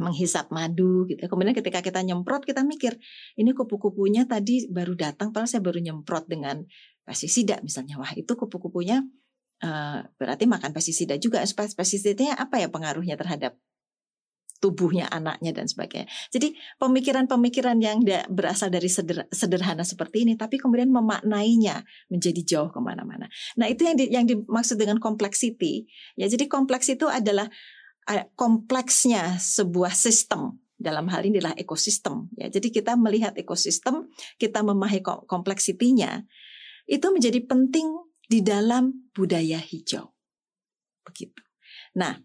menghisap 0.00 0.48
madu 0.48 1.04
gitu. 1.04 1.20
Kemudian 1.28 1.52
ketika 1.52 1.84
kita 1.84 2.00
nyemprot 2.00 2.48
kita 2.48 2.64
mikir, 2.64 2.96
ini 3.36 3.52
kupu-kupunya 3.52 4.24
tadi 4.24 4.64
baru 4.72 4.96
datang 4.96 5.30
padahal 5.30 5.50
saya 5.52 5.62
baru 5.62 5.78
nyemprot 5.78 6.24
dengan 6.26 6.64
pestisida 7.04 7.60
misalnya. 7.60 8.00
Wah, 8.00 8.10
itu 8.16 8.32
kupu-kupunya 8.32 9.04
uh, 9.60 10.00
berarti 10.16 10.48
makan 10.48 10.72
pestisida 10.72 11.20
juga. 11.20 11.44
Pestisidanya 11.44 12.40
apa 12.40 12.58
ya 12.58 12.72
pengaruhnya 12.72 13.20
terhadap 13.20 13.60
tubuhnya 14.60 15.08
anaknya 15.08 15.56
dan 15.56 15.66
sebagainya. 15.66 16.06
Jadi 16.28 16.52
pemikiran-pemikiran 16.76 17.80
yang 17.80 18.04
berasal 18.28 18.68
dari 18.68 18.92
sederhana 19.32 19.82
seperti 19.82 20.28
ini, 20.28 20.36
tapi 20.36 20.60
kemudian 20.60 20.92
memaknainya 20.92 21.82
menjadi 22.12 22.40
jauh 22.44 22.70
ke 22.70 22.78
mana-mana. 22.78 23.26
Nah 23.56 23.66
itu 23.72 23.88
yang 23.88 23.96
di, 23.96 24.06
yang 24.12 24.24
dimaksud 24.28 24.76
dengan 24.76 25.00
complexity. 25.00 25.88
Ya 26.14 26.28
jadi 26.28 26.44
kompleks 26.46 26.92
itu 26.92 27.08
adalah 27.08 27.48
kompleksnya 28.34 29.38
sebuah 29.38 29.94
sistem. 29.94 30.58
Dalam 30.80 31.12
hal 31.12 31.28
ini 31.28 31.44
adalah 31.44 31.52
ekosistem 31.60 32.32
ya. 32.40 32.48
Jadi 32.48 32.72
kita 32.72 32.96
melihat 32.96 33.36
ekosistem 33.36 34.08
kita 34.40 34.64
memahami 34.64 35.04
kompleksitinya 35.04 36.24
itu 36.88 37.04
menjadi 37.12 37.36
penting 37.44 38.00
di 38.24 38.40
dalam 38.40 39.12
budaya 39.12 39.60
hijau. 39.60 40.16
Begitu. 41.04 41.42
Nah 42.00 42.16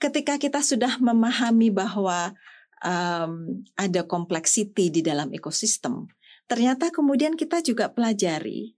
ketika 0.00 0.40
kita 0.40 0.64
sudah 0.64 0.96
memahami 1.04 1.68
bahwa 1.68 2.32
um, 2.80 3.60
ada 3.76 4.08
kompleksiti 4.08 4.88
di 4.88 5.04
dalam 5.04 5.28
ekosistem 5.28 6.08
ternyata 6.48 6.88
kemudian 6.88 7.36
kita 7.36 7.60
juga 7.60 7.92
pelajari 7.92 8.72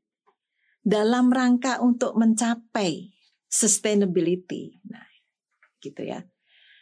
dalam 0.82 1.30
rangka 1.30 1.78
untuk 1.78 2.18
mencapai 2.18 3.14
sustainability. 3.46 4.82
Nah 4.90 5.10
gitu 5.82 6.06
ya. 6.06 6.22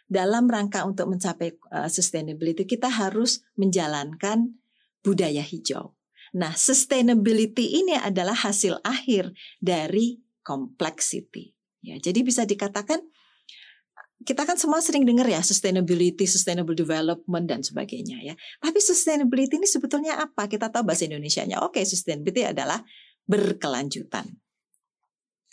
Dalam 0.08 0.48
rangka 0.48 0.84
untuk 0.88 1.08
mencapai 1.08 1.56
uh, 1.72 1.88
sustainability 1.88 2.64
kita 2.64 2.88
harus 2.88 3.44
menjalankan 3.60 4.56
budaya 5.04 5.44
hijau. 5.44 5.94
Nah, 6.36 6.52
sustainability 6.52 7.80
ini 7.80 7.96
adalah 7.96 8.36
hasil 8.36 8.80
akhir 8.84 9.32
dari 9.60 10.20
complexity. 10.44 11.56
Ya, 11.80 11.96
jadi 11.96 12.20
bisa 12.20 12.44
dikatakan 12.44 13.00
kita 14.26 14.42
kan 14.42 14.58
semua 14.58 14.82
sering 14.82 15.06
dengar 15.06 15.30
ya 15.30 15.38
sustainability, 15.38 16.26
sustainable 16.26 16.74
development 16.74 17.46
dan 17.46 17.62
sebagainya 17.62 18.18
ya. 18.20 18.34
Tapi 18.58 18.82
sustainability 18.82 19.62
ini 19.62 19.68
sebetulnya 19.68 20.18
apa? 20.18 20.50
Kita 20.50 20.68
tahu 20.74 20.90
bahasa 20.90 21.06
Indonesia-nya. 21.06 21.62
Oke, 21.62 21.86
sustainability 21.86 22.42
adalah 22.42 22.82
berkelanjutan. 23.30 24.26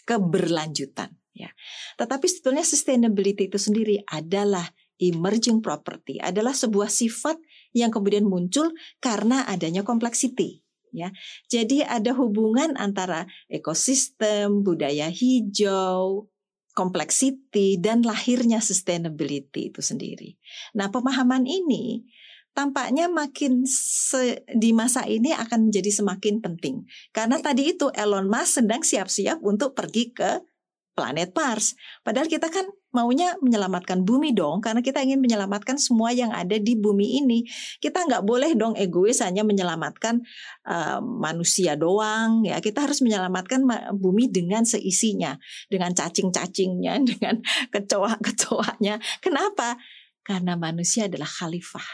Keberlanjutan. 0.02 1.14
Ya. 1.36 1.52
Tetapi 2.00 2.26
sebetulnya 2.32 2.64
sustainability 2.64 3.52
itu 3.52 3.60
sendiri 3.60 4.00
adalah 4.08 4.64
emerging 4.96 5.60
property, 5.60 6.24
adalah 6.24 6.56
sebuah 6.56 6.88
sifat 6.88 7.36
yang 7.76 7.92
kemudian 7.92 8.24
muncul 8.24 8.72
karena 9.04 9.44
adanya 9.44 9.84
complexity. 9.84 10.64
ya. 10.96 11.12
Jadi 11.52 11.84
ada 11.84 12.16
hubungan 12.16 12.80
antara 12.80 13.28
ekosistem, 13.52 14.64
budaya 14.64 15.12
hijau, 15.12 16.32
kompleksiti 16.72 17.80
dan 17.84 18.04
lahirnya 18.04 18.64
sustainability 18.64 19.76
itu 19.76 19.84
sendiri. 19.84 20.40
Nah, 20.72 20.88
pemahaman 20.88 21.44
ini 21.44 22.08
tampaknya 22.56 23.12
makin 23.12 23.68
se, 23.68 24.48
di 24.48 24.72
masa 24.72 25.04
ini 25.04 25.36
akan 25.36 25.68
menjadi 25.68 25.92
semakin 25.92 26.40
penting. 26.40 26.88
Karena 27.12 27.44
tadi 27.44 27.76
itu 27.76 27.92
Elon 27.92 28.32
Musk 28.32 28.64
sedang 28.64 28.80
siap-siap 28.80 29.44
untuk 29.44 29.76
pergi 29.76 30.16
ke 30.16 30.40
planet 30.96 31.36
Mars. 31.36 31.76
Padahal 32.02 32.32
kita 32.32 32.48
kan 32.48 32.64
maunya 32.96 33.36
menyelamatkan 33.44 34.08
bumi 34.08 34.32
dong, 34.32 34.64
karena 34.64 34.80
kita 34.80 35.04
ingin 35.04 35.20
menyelamatkan 35.20 35.76
semua 35.76 36.16
yang 36.16 36.32
ada 36.32 36.56
di 36.56 36.80
bumi 36.80 37.20
ini. 37.20 37.44
Kita 37.84 38.08
nggak 38.08 38.24
boleh 38.24 38.56
dong 38.56 38.80
egois 38.80 39.20
hanya 39.20 39.44
menyelamatkan 39.44 40.24
uh, 40.64 41.04
manusia 41.04 41.76
doang. 41.76 42.48
Ya, 42.48 42.64
kita 42.64 42.88
harus 42.88 43.04
menyelamatkan 43.04 43.68
bumi 43.92 44.32
dengan 44.32 44.64
seisinya, 44.64 45.36
dengan 45.68 45.92
cacing-cacingnya, 45.92 47.04
dengan 47.12 47.44
kecoa-kecoanya. 47.70 49.04
Kenapa? 49.20 49.76
Karena 50.24 50.56
manusia 50.56 51.12
adalah 51.12 51.28
khalifah. 51.28 51.86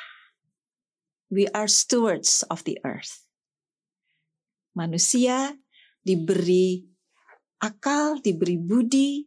We 1.33 1.49
are 1.51 1.67
stewards 1.67 2.45
of 2.47 2.61
the 2.69 2.77
earth. 2.85 3.25
Manusia 4.77 5.57
diberi 6.05 6.90
akal, 7.61 8.17
diberi 8.19 8.57
budi, 8.57 9.23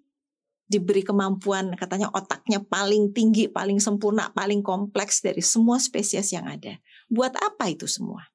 diberi 0.65 1.07
kemampuan 1.07 1.79
katanya 1.79 2.11
otaknya 2.11 2.59
paling 2.59 3.15
tinggi, 3.15 3.47
paling 3.47 3.79
sempurna, 3.79 4.35
paling 4.35 4.61
kompleks 4.61 5.23
dari 5.23 5.41
semua 5.41 5.79
spesies 5.79 6.35
yang 6.35 6.51
ada. 6.51 6.77
Buat 7.07 7.39
apa 7.39 7.71
itu 7.71 7.87
semua? 7.87 8.27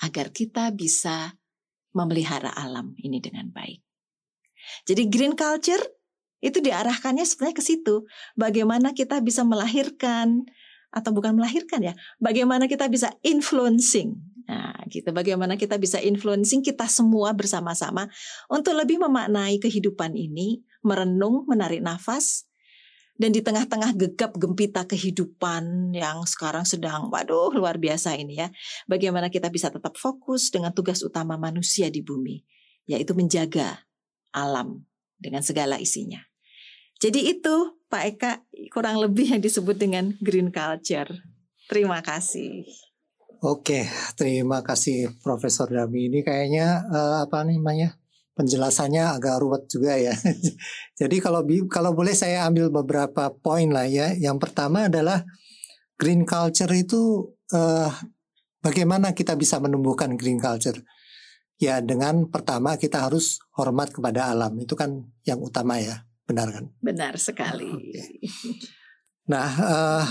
Agar 0.00 0.30
kita 0.30 0.70
bisa 0.70 1.34
memelihara 1.94 2.54
alam 2.54 2.94
ini 3.02 3.18
dengan 3.18 3.50
baik. 3.50 3.82
Jadi 4.86 5.02
green 5.10 5.34
culture 5.34 5.82
itu 6.44 6.60
diarahkannya 6.60 7.24
sebenarnya 7.24 7.56
ke 7.56 7.64
situ. 7.64 8.04
Bagaimana 8.36 8.92
kita 8.92 9.22
bisa 9.24 9.46
melahirkan 9.46 10.44
atau 10.94 11.10
bukan 11.10 11.34
melahirkan 11.34 11.82
ya, 11.82 11.94
bagaimana 12.22 12.70
kita 12.70 12.86
bisa 12.86 13.10
influencing 13.26 14.14
Nah, 14.44 14.76
gitu. 14.92 15.08
Bagaimana 15.10 15.56
kita 15.56 15.80
bisa 15.80 15.96
influencing 16.00 16.60
kita 16.60 16.84
semua 16.84 17.32
bersama-sama 17.32 18.08
untuk 18.52 18.76
lebih 18.76 19.00
memaknai 19.00 19.56
kehidupan 19.56 20.12
ini, 20.12 20.60
merenung, 20.84 21.48
menarik 21.48 21.80
nafas, 21.80 22.44
dan 23.14 23.30
di 23.30 23.40
tengah-tengah 23.40 23.94
gegap 23.94 24.34
gempita 24.34 24.84
kehidupan 24.84 25.94
yang 25.94 26.26
sekarang 26.26 26.66
sedang, 26.66 27.08
waduh, 27.08 27.54
luar 27.54 27.78
biasa 27.78 28.18
ini 28.18 28.42
ya. 28.42 28.50
Bagaimana 28.90 29.30
kita 29.30 29.48
bisa 29.48 29.70
tetap 29.70 29.94
fokus 29.94 30.50
dengan 30.50 30.74
tugas 30.74 31.00
utama 31.00 31.38
manusia 31.38 31.88
di 31.88 32.02
bumi, 32.02 32.42
yaitu 32.90 33.14
menjaga 33.14 33.86
alam 34.34 34.82
dengan 35.16 35.46
segala 35.46 35.78
isinya. 35.78 36.20
Jadi 36.98 37.32
itu 37.32 37.80
Pak 37.86 38.02
Eka 38.02 38.32
kurang 38.74 38.98
lebih 38.98 39.30
yang 39.30 39.42
disebut 39.42 39.78
dengan 39.78 40.10
green 40.18 40.50
culture. 40.50 41.08
Terima 41.70 42.02
kasih. 42.02 42.66
Oke, 43.44 43.84
terima 44.16 44.64
kasih 44.64 45.20
Profesor 45.20 45.68
Dami. 45.68 46.08
Ini 46.08 46.24
kayaknya 46.24 46.88
uh, 46.88 47.28
apa 47.28 47.44
namanya 47.44 47.92
penjelasannya 48.32 49.04
agak 49.04 49.36
ruwet 49.36 49.68
juga 49.68 50.00
ya. 50.00 50.16
Jadi 51.04 51.20
kalau 51.20 51.44
kalau 51.68 51.92
boleh 51.92 52.16
saya 52.16 52.48
ambil 52.48 52.72
beberapa 52.72 53.28
poin 53.36 53.68
lah 53.68 53.84
ya. 53.84 54.16
Yang 54.16 54.48
pertama 54.48 54.88
adalah 54.88 55.28
green 56.00 56.24
culture 56.24 56.72
itu 56.72 57.36
uh, 57.52 57.92
bagaimana 58.64 59.12
kita 59.12 59.36
bisa 59.36 59.60
menumbuhkan 59.60 60.16
green 60.16 60.40
culture? 60.40 60.80
Ya 61.60 61.84
dengan 61.84 62.32
pertama 62.32 62.80
kita 62.80 63.04
harus 63.12 63.44
hormat 63.60 63.92
kepada 63.92 64.32
alam 64.32 64.56
itu 64.56 64.72
kan 64.72 65.04
yang 65.28 65.44
utama 65.44 65.76
ya, 65.84 66.08
benar 66.24 66.48
kan? 66.48 66.72
Benar 66.80 67.20
sekali. 67.20 67.92
Nah, 69.28 69.48
uh, 69.60 70.04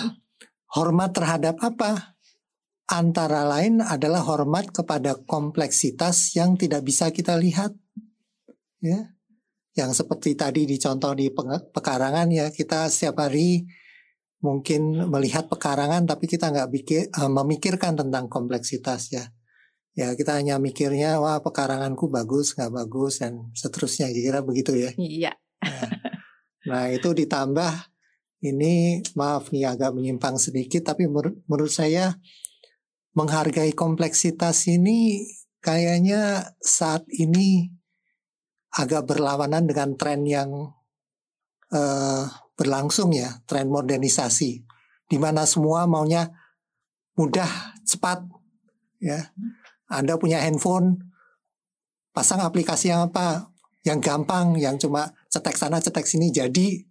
hormat 0.77 1.17
terhadap 1.17 1.58
apa? 1.65 2.12
Antara 2.88 3.48
lain 3.48 3.80
adalah 3.80 4.24
hormat 4.24 4.72
kepada 4.72 5.15
kompleksitas 5.24 6.36
yang 6.36 6.60
tidak 6.60 6.84
bisa 6.84 7.10
kita 7.10 7.39
lihat. 7.39 7.72
Ya. 8.84 9.15
Yang 9.74 10.06
seperti 10.06 10.38
tadi 10.38 10.69
dicontoh 10.69 11.17
di 11.17 11.34
pekarangan 11.74 12.30
ya, 12.30 12.54
kita 12.54 12.86
setiap 12.93 13.26
hari 13.26 13.65
mungkin 14.43 15.08
melihat 15.08 15.48
pekarangan 15.48 16.04
tapi 16.04 16.28
kita 16.28 16.52
nggak 16.52 16.69
pikir, 16.69 17.02
uh, 17.15 17.32
memikirkan 17.32 17.96
tentang 17.96 18.28
kompleksitas 18.28 19.10
ya. 19.15 19.26
Ya 19.93 20.17
kita 20.17 20.41
hanya 20.41 20.58
mikirnya 20.58 21.22
wah 21.22 21.38
pekaranganku 21.38 22.10
bagus 22.10 22.58
nggak 22.58 22.74
bagus 22.74 23.22
dan 23.22 23.54
seterusnya 23.54 24.10
kira 24.10 24.41
begitu 24.41 24.74
ya. 24.74 24.91
Iya. 24.98 25.34
Nah, 25.63 25.89
nah 26.69 26.84
itu 26.89 27.13
ditambah 27.13 27.93
ini 28.43 29.06
maaf 29.15 29.54
nih 29.54 29.69
agak 29.69 29.96
menyimpang 29.96 30.36
sedikit 30.36 30.84
tapi 30.91 31.08
menurut, 31.08 31.39
menurut 31.48 31.72
saya 31.72 32.19
menghargai 33.13 33.73
kompleksitas 33.73 34.65
ini 34.69 35.30
kayaknya 35.62 36.54
saat 36.60 37.06
ini 37.13 37.69
agak 38.73 39.06
berlawanan 39.06 39.69
dengan 39.69 39.93
tren 39.95 40.26
yang 40.26 40.73
uh, 41.69 42.23
berlangsung 42.58 43.13
ya, 43.13 43.41
tren 43.45 43.69
modernisasi, 43.69 44.52
di 45.10 45.17
mana 45.21 45.45
semua 45.45 45.86
maunya 45.86 46.30
mudah, 47.13 47.78
cepat, 47.86 48.26
ya. 48.97 49.30
Anda 49.93 50.17
punya 50.17 50.41
handphone, 50.41 51.13
pasang 52.10 52.41
aplikasi 52.41 52.89
yang 52.89 53.13
apa, 53.13 53.54
yang 53.86 54.02
gampang, 54.02 54.58
yang 54.58 54.82
cuma 54.82 55.13
cetek 55.30 55.54
sana, 55.54 55.78
cetek 55.78 56.10
sini, 56.10 56.34
jadi 56.34 56.82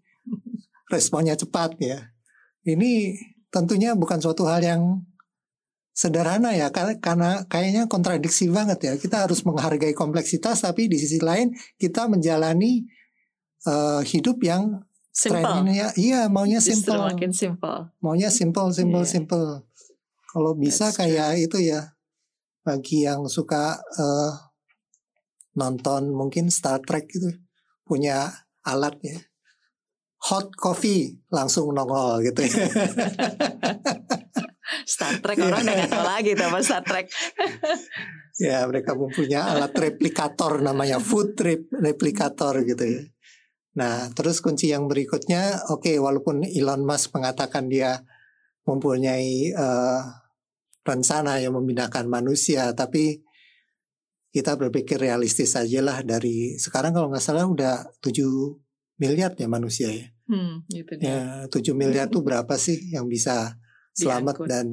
responnya 0.86 1.34
cepat 1.34 1.74
ya. 1.82 1.98
Ini 2.62 3.18
tentunya 3.50 3.98
bukan 3.98 4.22
suatu 4.22 4.46
hal 4.46 4.62
yang 4.62 5.02
sederhana 5.92 6.56
ya 6.56 6.72
karena 6.72 7.44
kayaknya 7.46 7.84
kontradiksi 7.86 8.48
banget 8.48 8.78
ya. 8.82 8.92
Kita 8.96 9.28
harus 9.28 9.44
menghargai 9.44 9.92
kompleksitas 9.92 10.64
tapi 10.64 10.88
di 10.88 10.96
sisi 10.96 11.20
lain 11.20 11.52
kita 11.76 12.08
menjalani 12.08 12.82
uh, 13.68 14.00
hidup 14.00 14.40
yang 14.40 14.80
simple. 15.12 15.68
ya 15.70 15.92
iya 16.00 16.26
maunya 16.32 16.58
simple. 16.58 16.96
makin 16.96 17.32
simple. 17.36 17.92
Maunya 18.00 18.32
simple 18.32 18.72
simple 18.72 19.04
yeah. 19.04 19.12
simple. 19.12 19.48
Kalau 20.32 20.52
bisa 20.56 20.88
That's 20.88 20.98
kayak 21.04 21.30
true. 21.36 21.44
itu 21.44 21.58
ya 21.76 21.80
bagi 22.64 23.04
yang 23.04 23.28
suka 23.28 23.76
uh, 23.76 24.32
nonton 25.52 26.08
mungkin 26.08 26.48
Star 26.48 26.80
Trek 26.80 27.12
gitu 27.12 27.28
punya 27.84 28.32
alat 28.64 28.96
ya. 29.04 29.20
Hot 30.30 30.54
coffee 30.54 31.18
langsung 31.34 31.74
nongol 31.74 32.22
gitu 32.22 32.46
ya 32.46 32.54
Star 34.84 35.18
Trek 35.22 35.38
orang 35.40 35.62
udah 35.62 35.74
gak 35.84 35.90
tahu 35.90 36.04
lagi 36.04 36.30
apa 36.34 36.58
Star 36.60 36.82
Trek. 36.84 37.06
ya 38.46 38.64
mereka 38.64 38.96
mempunyai 38.96 39.42
alat 39.42 39.72
replikator 39.76 40.64
namanya 40.64 40.98
food 40.98 41.36
trip 41.36 41.68
replikator 41.70 42.64
gitu 42.64 42.84
ya. 42.84 43.02
Nah 43.78 44.08
terus 44.12 44.40
kunci 44.44 44.72
yang 44.72 44.88
berikutnya, 44.88 45.72
oke 45.72 45.88
okay, 45.88 45.96
walaupun 45.96 46.44
Elon 46.44 46.84
Musk 46.84 47.12
mengatakan 47.16 47.68
dia 47.68 48.04
mempunyai 48.68 49.52
uh, 49.54 50.00
rencana 50.82 51.38
yang 51.38 51.54
memindahkan 51.54 52.06
manusia, 52.06 52.74
tapi 52.74 53.22
kita 54.32 54.56
berpikir 54.56 54.96
realistis 54.96 55.52
aja 55.54 55.84
lah 55.84 56.00
dari 56.00 56.56
sekarang 56.56 56.96
kalau 56.96 57.12
nggak 57.12 57.20
salah 57.20 57.44
udah 57.44 57.84
7 58.00 58.16
miliar 58.96 59.36
ya 59.36 59.46
manusia 59.46 59.92
ya. 59.92 60.08
Hmm, 60.24 60.64
gitu 60.72 60.96
ya 61.02 61.44
7 61.52 61.76
miliar 61.76 62.08
tuh 62.08 62.24
berapa 62.24 62.54
sih 62.56 62.96
yang 62.96 63.10
bisa 63.10 63.60
selamat 63.92 64.34
Diangkut. 64.42 64.48
dan 64.48 64.66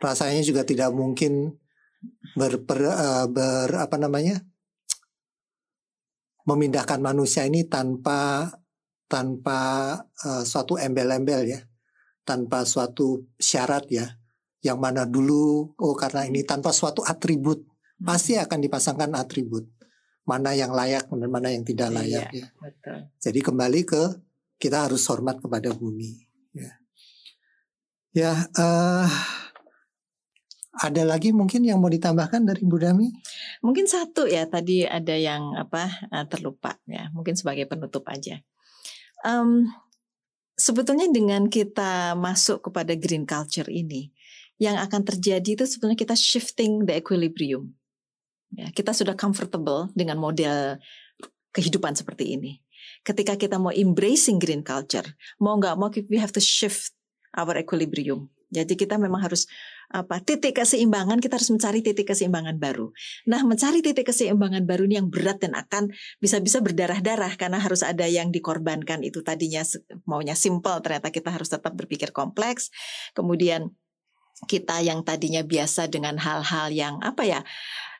rasanya 0.00 0.42
juga 0.42 0.62
tidak 0.66 0.90
mungkin 0.90 1.54
ber, 2.34 2.62
ber, 2.64 2.80
uh, 2.88 3.26
ber 3.28 3.70
apa 3.76 3.96
namanya 4.00 4.40
memindahkan 6.48 6.98
manusia 6.98 7.44
ini 7.44 7.68
tanpa 7.68 8.50
tanpa 9.10 9.94
uh, 10.24 10.42
suatu 10.46 10.78
embel-embel 10.80 11.42
ya 11.46 11.60
tanpa 12.24 12.62
suatu 12.62 13.26
syarat 13.36 13.84
ya 13.90 14.06
yang 14.60 14.78
mana 14.78 15.08
dulu 15.08 15.74
oh 15.76 15.94
karena 15.96 16.28
ini 16.28 16.44
tanpa 16.44 16.70
suatu 16.70 17.02
atribut 17.04 17.64
hmm. 17.64 18.06
pasti 18.06 18.36
akan 18.36 18.58
dipasangkan 18.60 19.10
atribut 19.16 19.66
mana 20.24 20.54
yang 20.54 20.70
layak 20.70 21.10
dan 21.10 21.30
mana 21.32 21.50
yang 21.50 21.64
tidak 21.66 21.90
iya, 21.90 21.96
layak 21.96 22.28
iya, 22.30 22.46
ya 22.46 22.46
betul. 22.60 22.98
jadi 23.18 23.40
kembali 23.40 23.80
ke 23.82 24.02
kita 24.60 24.86
harus 24.86 25.02
hormat 25.10 25.40
kepada 25.42 25.72
bumi 25.72 26.29
ya 28.10 28.34
uh, 28.58 29.08
ada 30.80 31.02
lagi 31.04 31.30
mungkin 31.34 31.60
yang 31.66 31.82
mau 31.82 31.92
ditambahkan 31.92 32.46
dari 32.46 32.64
Bu 32.64 32.80
Dami? 32.80 33.12
Mungkin 33.60 33.84
satu 33.84 34.24
ya 34.24 34.48
tadi 34.48 34.88
ada 34.88 35.12
yang 35.12 35.52
apa 35.58 36.08
uh, 36.08 36.24
terlupa 36.24 36.80
ya, 36.88 37.12
mungkin 37.12 37.36
sebagai 37.36 37.68
penutup 37.68 38.08
aja. 38.08 38.40
Um, 39.20 39.68
sebetulnya 40.56 41.10
dengan 41.12 41.52
kita 41.52 42.16
masuk 42.16 42.72
kepada 42.72 42.96
green 42.96 43.28
culture 43.28 43.68
ini, 43.68 44.08
yang 44.56 44.80
akan 44.80 45.04
terjadi 45.04 45.56
itu 45.56 45.64
sebenarnya 45.68 46.00
kita 46.04 46.16
shifting 46.16 46.88
the 46.88 46.96
equilibrium. 46.96 47.76
Ya, 48.50 48.72
kita 48.72 48.96
sudah 48.96 49.14
comfortable 49.14 49.92
dengan 49.92 50.18
model 50.18 50.80
kehidupan 51.52 51.94
seperti 51.94 52.36
ini. 52.36 52.60
Ketika 53.04 53.36
kita 53.36 53.60
mau 53.60 53.72
embracing 53.72 54.40
green 54.40 54.64
culture, 54.64 55.06
mau 55.40 55.56
nggak 55.60 55.76
mau 55.76 55.92
we 56.08 56.16
have 56.16 56.32
to 56.32 56.40
shift 56.40 56.96
our 57.36 57.54
equilibrium. 57.58 58.30
Jadi 58.50 58.74
kita 58.74 58.98
memang 58.98 59.22
harus 59.22 59.46
apa 59.90 60.18
titik 60.22 60.58
keseimbangan 60.58 61.22
kita 61.22 61.38
harus 61.38 61.50
mencari 61.54 61.86
titik 61.86 62.10
keseimbangan 62.10 62.58
baru. 62.58 62.90
Nah, 63.30 63.46
mencari 63.46 63.78
titik 63.78 64.10
keseimbangan 64.10 64.66
baru 64.66 64.90
ini 64.90 64.98
yang 64.98 65.06
berat 65.10 65.38
dan 65.38 65.54
akan 65.54 65.94
bisa-bisa 66.18 66.58
berdarah-darah 66.58 67.38
karena 67.38 67.62
harus 67.62 67.86
ada 67.86 68.06
yang 68.10 68.34
dikorbankan 68.34 69.06
itu 69.06 69.22
tadinya 69.22 69.62
maunya 70.02 70.34
simple 70.34 70.82
ternyata 70.82 71.14
kita 71.14 71.30
harus 71.30 71.46
tetap 71.46 71.74
berpikir 71.78 72.10
kompleks. 72.10 72.74
Kemudian 73.14 73.70
kita 74.50 74.82
yang 74.82 75.06
tadinya 75.06 75.46
biasa 75.46 75.86
dengan 75.86 76.18
hal-hal 76.18 76.74
yang 76.74 76.98
apa 77.04 77.22
ya 77.22 77.40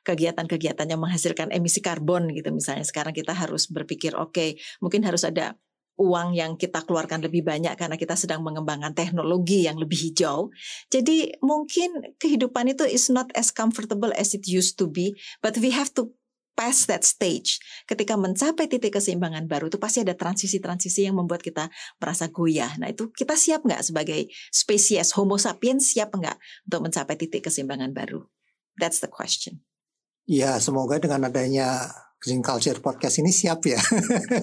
kegiatan-kegiatan 0.02 0.88
yang 0.88 1.00
menghasilkan 1.02 1.52
emisi 1.52 1.84
karbon 1.84 2.32
gitu 2.32 2.48
misalnya 2.48 2.88
sekarang 2.88 3.12
kita 3.12 3.36
harus 3.36 3.68
berpikir 3.68 4.16
oke 4.16 4.32
okay, 4.32 4.48
mungkin 4.80 5.04
harus 5.04 5.28
ada 5.28 5.60
uang 6.00 6.32
yang 6.32 6.56
kita 6.56 6.80
keluarkan 6.88 7.20
lebih 7.20 7.44
banyak 7.44 7.76
karena 7.76 8.00
kita 8.00 8.16
sedang 8.16 8.40
mengembangkan 8.40 8.96
teknologi 8.96 9.68
yang 9.68 9.76
lebih 9.76 10.00
hijau. 10.08 10.48
Jadi 10.88 11.36
mungkin 11.44 12.16
kehidupan 12.16 12.72
itu 12.72 12.88
is 12.88 13.12
not 13.12 13.28
as 13.36 13.52
comfortable 13.52 14.08
as 14.16 14.32
it 14.32 14.48
used 14.48 14.80
to 14.80 14.88
be, 14.88 15.12
but 15.44 15.60
we 15.60 15.68
have 15.68 15.92
to 15.92 16.08
pass 16.56 16.84
that 16.88 17.04
stage. 17.04 17.60
Ketika 17.84 18.16
mencapai 18.16 18.68
titik 18.68 18.96
keseimbangan 18.96 19.48
baru 19.48 19.68
itu 19.68 19.76
pasti 19.76 20.04
ada 20.04 20.16
transisi-transisi 20.16 21.08
yang 21.08 21.16
membuat 21.16 21.44
kita 21.44 21.72
merasa 22.00 22.28
goyah. 22.28 22.76
Nah 22.80 22.92
itu 22.92 23.08
kita 23.12 23.36
siap 23.36 23.64
nggak 23.64 23.80
sebagai 23.84 24.28
spesies 24.52 25.12
Homo 25.16 25.36
sapiens 25.36 25.92
siap 25.92 26.16
nggak 26.16 26.36
untuk 26.68 26.80
mencapai 26.88 27.16
titik 27.16 27.48
keseimbangan 27.48 27.92
baru? 27.92 28.24
That's 28.80 29.00
the 29.04 29.08
question. 29.08 29.60
Ya 30.28 30.60
semoga 30.60 31.00
dengan 31.00 31.28
adanya 31.28 31.90
Green 32.20 32.44
Culture 32.44 32.76
Podcast 32.84 33.16
ini 33.24 33.32
siap 33.32 33.64
ya. 33.64 33.80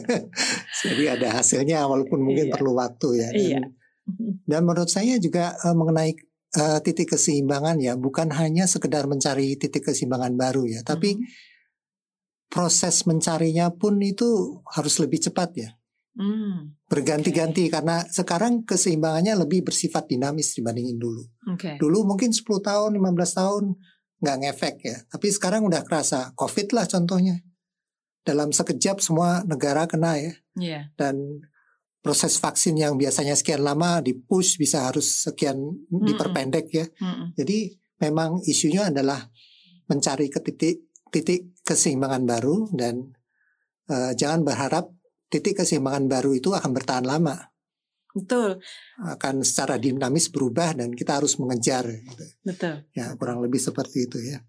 Jadi 0.81 1.03
ada 1.05 1.37
hasilnya 1.37 1.85
walaupun 1.85 2.25
mungkin 2.25 2.49
iya. 2.49 2.53
perlu 2.57 2.73
waktu 2.73 3.21
ya. 3.21 3.29
Dan, 3.29 3.37
iya. 3.37 3.61
dan 4.49 4.61
menurut 4.65 4.89
saya 4.89 5.21
juga 5.21 5.53
uh, 5.61 5.77
mengenai 5.77 6.17
uh, 6.57 6.81
titik 6.81 7.13
keseimbangan 7.13 7.77
ya 7.77 7.93
bukan 7.93 8.33
hanya 8.33 8.65
sekedar 8.65 9.05
mencari 9.05 9.61
titik 9.61 9.93
keseimbangan 9.93 10.33
baru 10.33 10.65
ya, 10.65 10.81
tapi 10.81 11.21
mm-hmm. 11.21 12.49
proses 12.49 13.05
mencarinya 13.05 13.69
pun 13.69 14.01
itu 14.01 14.57
harus 14.73 14.97
lebih 14.97 15.21
cepat 15.29 15.49
ya. 15.53 15.69
Mm. 16.17 16.81
Berganti-ganti 16.89 17.69
okay. 17.69 17.73
karena 17.77 18.01
sekarang 18.09 18.65
keseimbangannya 18.65 19.37
lebih 19.37 19.69
bersifat 19.69 20.09
dinamis 20.09 20.57
dibandingin 20.57 20.97
dulu. 20.97 21.21
Okay. 21.53 21.77
Dulu 21.77 22.09
mungkin 22.09 22.33
10 22.33 22.41
tahun, 22.41 22.97
15 22.97 23.37
tahun 23.37 23.63
nggak 24.17 24.37
ngefek 24.41 24.75
ya. 24.81 24.97
Tapi 25.13 25.27
sekarang 25.29 25.61
udah 25.69 25.85
kerasa 25.85 26.33
COVID 26.33 26.73
lah 26.73 26.89
contohnya 26.89 27.37
dalam 28.27 28.51
sekejap 28.51 28.99
semua 28.99 29.47
negara 29.47 29.87
kena 29.87 30.19
ya. 30.19 30.33
Yeah. 30.59 30.83
Dan 30.99 31.47
proses 32.03 32.35
vaksin 32.35 32.75
yang 32.75 32.99
biasanya 32.99 33.39
sekian 33.39 33.63
lama 33.63 34.03
dipush 34.03 34.59
bisa 34.59 34.91
harus 34.91 35.27
sekian 35.27 35.55
mm 35.55 35.87
-mm. 35.87 36.05
diperpendek 36.11 36.67
ya. 36.75 36.85
Mm 36.99 37.07
-mm. 37.07 37.27
Jadi 37.39 37.57
memang 38.03 38.43
isunya 38.43 38.91
adalah 38.91 39.23
mencari 39.87 40.27
ke 40.27 40.43
titik 40.43 40.91
titik 41.07 41.55
keseimbangan 41.63 42.23
baru 42.27 42.67
dan 42.75 43.15
uh, 43.87 44.11
jangan 44.11 44.43
berharap 44.43 44.91
titik 45.31 45.63
keseimbangan 45.63 46.11
baru 46.11 46.35
itu 46.35 46.51
akan 46.51 46.71
bertahan 46.75 47.07
lama. 47.07 47.35
Betul. 48.17 48.57
Akan 49.03 49.45
secara 49.45 49.77
dinamis 49.77 50.33
berubah 50.33 50.73
dan 50.73 50.89
kita 50.95 51.21
harus 51.21 51.37
mengejar. 51.37 51.85
Gitu. 51.85 52.25
Betul. 52.41 52.87
Ya 52.97 53.13
kurang 53.13 53.45
lebih 53.45 53.61
seperti 53.61 54.09
itu 54.09 54.17
ya. 54.17 54.41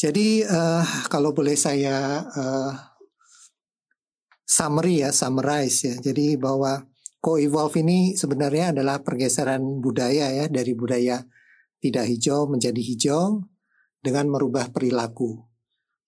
Jadi 0.00 0.40
uh, 0.40 0.80
kalau 1.12 1.36
boleh 1.36 1.52
saya 1.60 2.24
uh, 2.24 2.72
summary 4.48 5.04
ya, 5.04 5.12
summarize 5.12 5.84
ya. 5.84 5.94
Jadi 6.00 6.40
bahwa 6.40 6.88
co-evolve 7.20 7.84
ini 7.84 8.16
sebenarnya 8.16 8.72
adalah 8.72 9.04
pergeseran 9.04 9.60
budaya 9.84 10.32
ya 10.32 10.48
dari 10.48 10.72
budaya 10.72 11.20
tidak 11.84 12.08
hijau 12.08 12.48
menjadi 12.48 12.80
hijau 12.80 13.44
dengan 14.00 14.32
merubah 14.32 14.72
perilaku. 14.72 15.44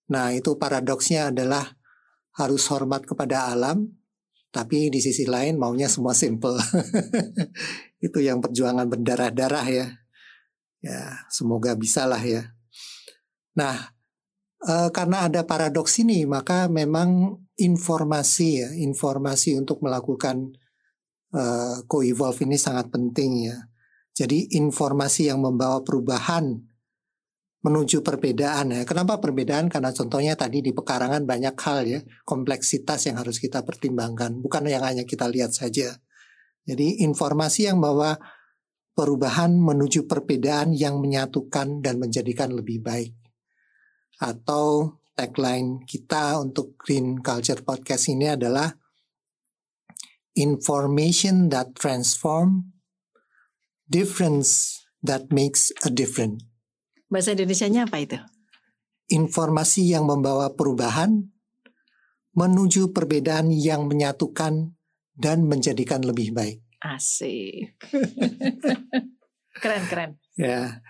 Nah 0.09 0.33
itu 0.33 0.57
paradoksnya 0.57 1.29
adalah 1.29 1.77
harus 2.33 2.65
hormat 2.73 3.05
kepada 3.05 3.53
alam, 3.53 3.93
tapi 4.49 4.89
di 4.89 5.05
sisi 5.05 5.29
lain 5.29 5.61
maunya 5.61 5.93
semua 5.93 6.17
simple. 6.17 6.57
itu 8.07 8.19
yang 8.25 8.41
perjuangan 8.41 8.89
berdarah-darah 8.89 9.67
ya. 9.69 9.87
Ya 10.81 11.29
semoga 11.29 11.77
bisalah 11.77 12.25
ya. 12.25 12.52
Nah, 13.53 13.77
e, 14.61 14.89
karena 14.95 15.29
ada 15.29 15.45
paradoks 15.45 16.01
ini, 16.01 16.25
maka 16.25 16.69
memang 16.73 17.37
informasi 17.61 18.49
ya, 18.65 18.71
informasi 18.73 19.61
untuk 19.61 19.85
melakukan 19.85 20.57
e, 21.33 21.43
co-evolve 21.85 22.41
ini 22.49 22.57
sangat 22.57 22.89
penting 22.89 23.53
ya. 23.53 23.57
Jadi 24.13 24.57
informasi 24.61 25.33
yang 25.33 25.41
membawa 25.41 25.81
perubahan 25.85 26.53
menuju 27.63 28.03
perbedaan 28.03 28.75
ya. 28.75 28.83
Kenapa 28.85 29.23
perbedaan? 29.23 29.71
Karena 29.71 29.95
contohnya 29.95 30.35
tadi 30.35 30.61
di 30.61 30.75
pekarangan 30.75 31.23
banyak 31.25 31.57
hal 31.57 31.81
ya, 31.87 32.01
kompleksitas 32.27 33.09
yang 33.09 33.17
harus 33.21 33.39
kita 33.39 33.63
pertimbangkan, 33.63 34.43
bukan 34.43 34.69
yang 34.69 34.85
hanya 34.85 35.07
kita 35.07 35.31
lihat 35.31 35.55
saja. 35.55 35.95
Jadi 36.63 37.05
informasi 37.07 37.71
yang 37.71 37.79
membawa 37.79 38.19
perubahan 38.93 39.57
menuju 39.57 40.05
perbedaan 40.05 40.77
yang 40.77 41.01
menyatukan 41.01 41.81
dan 41.81 41.97
menjadikan 41.97 42.53
lebih 42.53 42.85
baik 42.85 43.22
atau 44.23 44.95
tagline 45.19 45.83
kita 45.83 46.39
untuk 46.39 46.79
Green 46.79 47.19
Culture 47.19 47.59
Podcast 47.67 48.07
ini 48.07 48.31
adalah 48.31 48.71
information 50.39 51.51
that 51.51 51.75
transform, 51.75 52.71
difference 53.91 54.79
that 55.03 55.29
makes 55.35 55.75
a 55.83 55.91
difference. 55.91 56.47
Bahasa 57.11 57.35
Indonesia-nya 57.35 57.91
apa 57.91 57.99
itu? 58.01 58.19
Informasi 59.13 59.93
yang 59.93 60.09
membawa 60.09 60.55
perubahan 60.55 61.29
menuju 62.33 62.97
perbedaan 62.97 63.53
yang 63.53 63.85
menyatukan 63.85 64.73
dan 65.13 65.39
menjadikan 65.45 66.01
lebih 66.01 66.33
baik. 66.33 66.65
Asik. 66.81 67.77
keren, 69.63 69.85
keren. 69.93 70.11
Ya. 70.41 70.81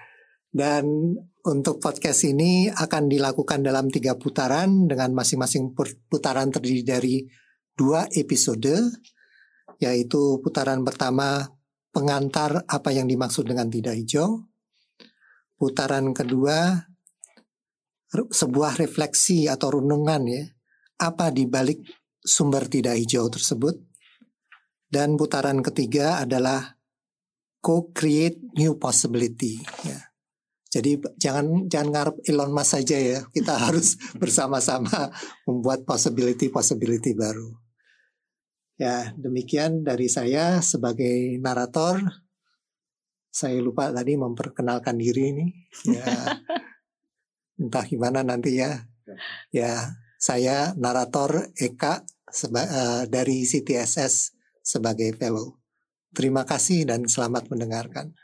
Dan 0.55 1.17
untuk 1.43 1.83
podcast 1.83 2.23
ini 2.23 2.71
akan 2.71 3.11
dilakukan 3.11 3.67
dalam 3.67 3.91
tiga 3.91 4.15
putaran 4.15 4.87
dengan 4.87 5.11
masing-masing 5.11 5.75
putaran 6.07 6.55
terdiri 6.55 6.87
dari 6.87 7.27
dua 7.75 8.07
episode, 8.15 8.71
yaitu 9.83 10.39
putaran 10.39 10.87
pertama 10.87 11.43
pengantar 11.91 12.63
apa 12.71 12.95
yang 12.95 13.11
dimaksud 13.11 13.43
dengan 13.43 13.67
tidak 13.67 13.99
hijau, 13.99 14.47
putaran 15.59 16.15
kedua 16.15 16.87
sebuah 18.13 18.79
refleksi 18.79 19.51
atau 19.51 19.83
renungan 19.83 20.23
ya, 20.31 20.45
apa 21.03 21.35
di 21.35 21.51
balik 21.51 21.83
sumber 22.23 22.71
tidak 22.71 23.03
hijau 23.03 23.27
tersebut, 23.27 23.83
dan 24.87 25.19
putaran 25.19 25.59
ketiga 25.59 26.23
adalah 26.23 26.79
co-create 27.59 28.39
new 28.55 28.79
possibility 28.79 29.59
ya 29.83 30.12
jadi 30.73 30.97
jangan 31.21 31.69
jangan 31.69 31.89
ngarep 31.93 32.17
Elon 32.25 32.49
Musk 32.57 32.81
saja 32.81 32.97
ya. 32.97 33.21
Kita 33.29 33.61
harus 33.69 34.01
bersama-sama 34.17 35.13
membuat 35.45 35.85
possibility-possibility 35.85 37.13
baru. 37.13 37.53
Ya, 38.81 39.13
demikian 39.21 39.85
dari 39.85 40.09
saya 40.09 40.65
sebagai 40.65 41.37
narator. 41.45 42.01
Saya 43.29 43.61
lupa 43.61 43.93
tadi 43.93 44.17
memperkenalkan 44.17 44.97
diri 44.97 45.37
ini. 45.37 45.47
Ya. 45.93 46.41
Entah 47.61 47.85
gimana 47.85 48.25
nanti 48.25 48.57
ya. 48.57 48.89
Ya, 49.53 50.01
saya 50.17 50.73
narator 50.81 51.53
Eka 51.53 52.01
seba, 52.33 52.65
uh, 52.65 53.03
dari 53.05 53.45
CTSS 53.45 54.33
sebagai 54.65 55.13
fellow. 55.21 55.61
Terima 56.17 56.49
kasih 56.49 56.89
dan 56.89 57.05
selamat 57.05 57.53
mendengarkan. 57.53 58.17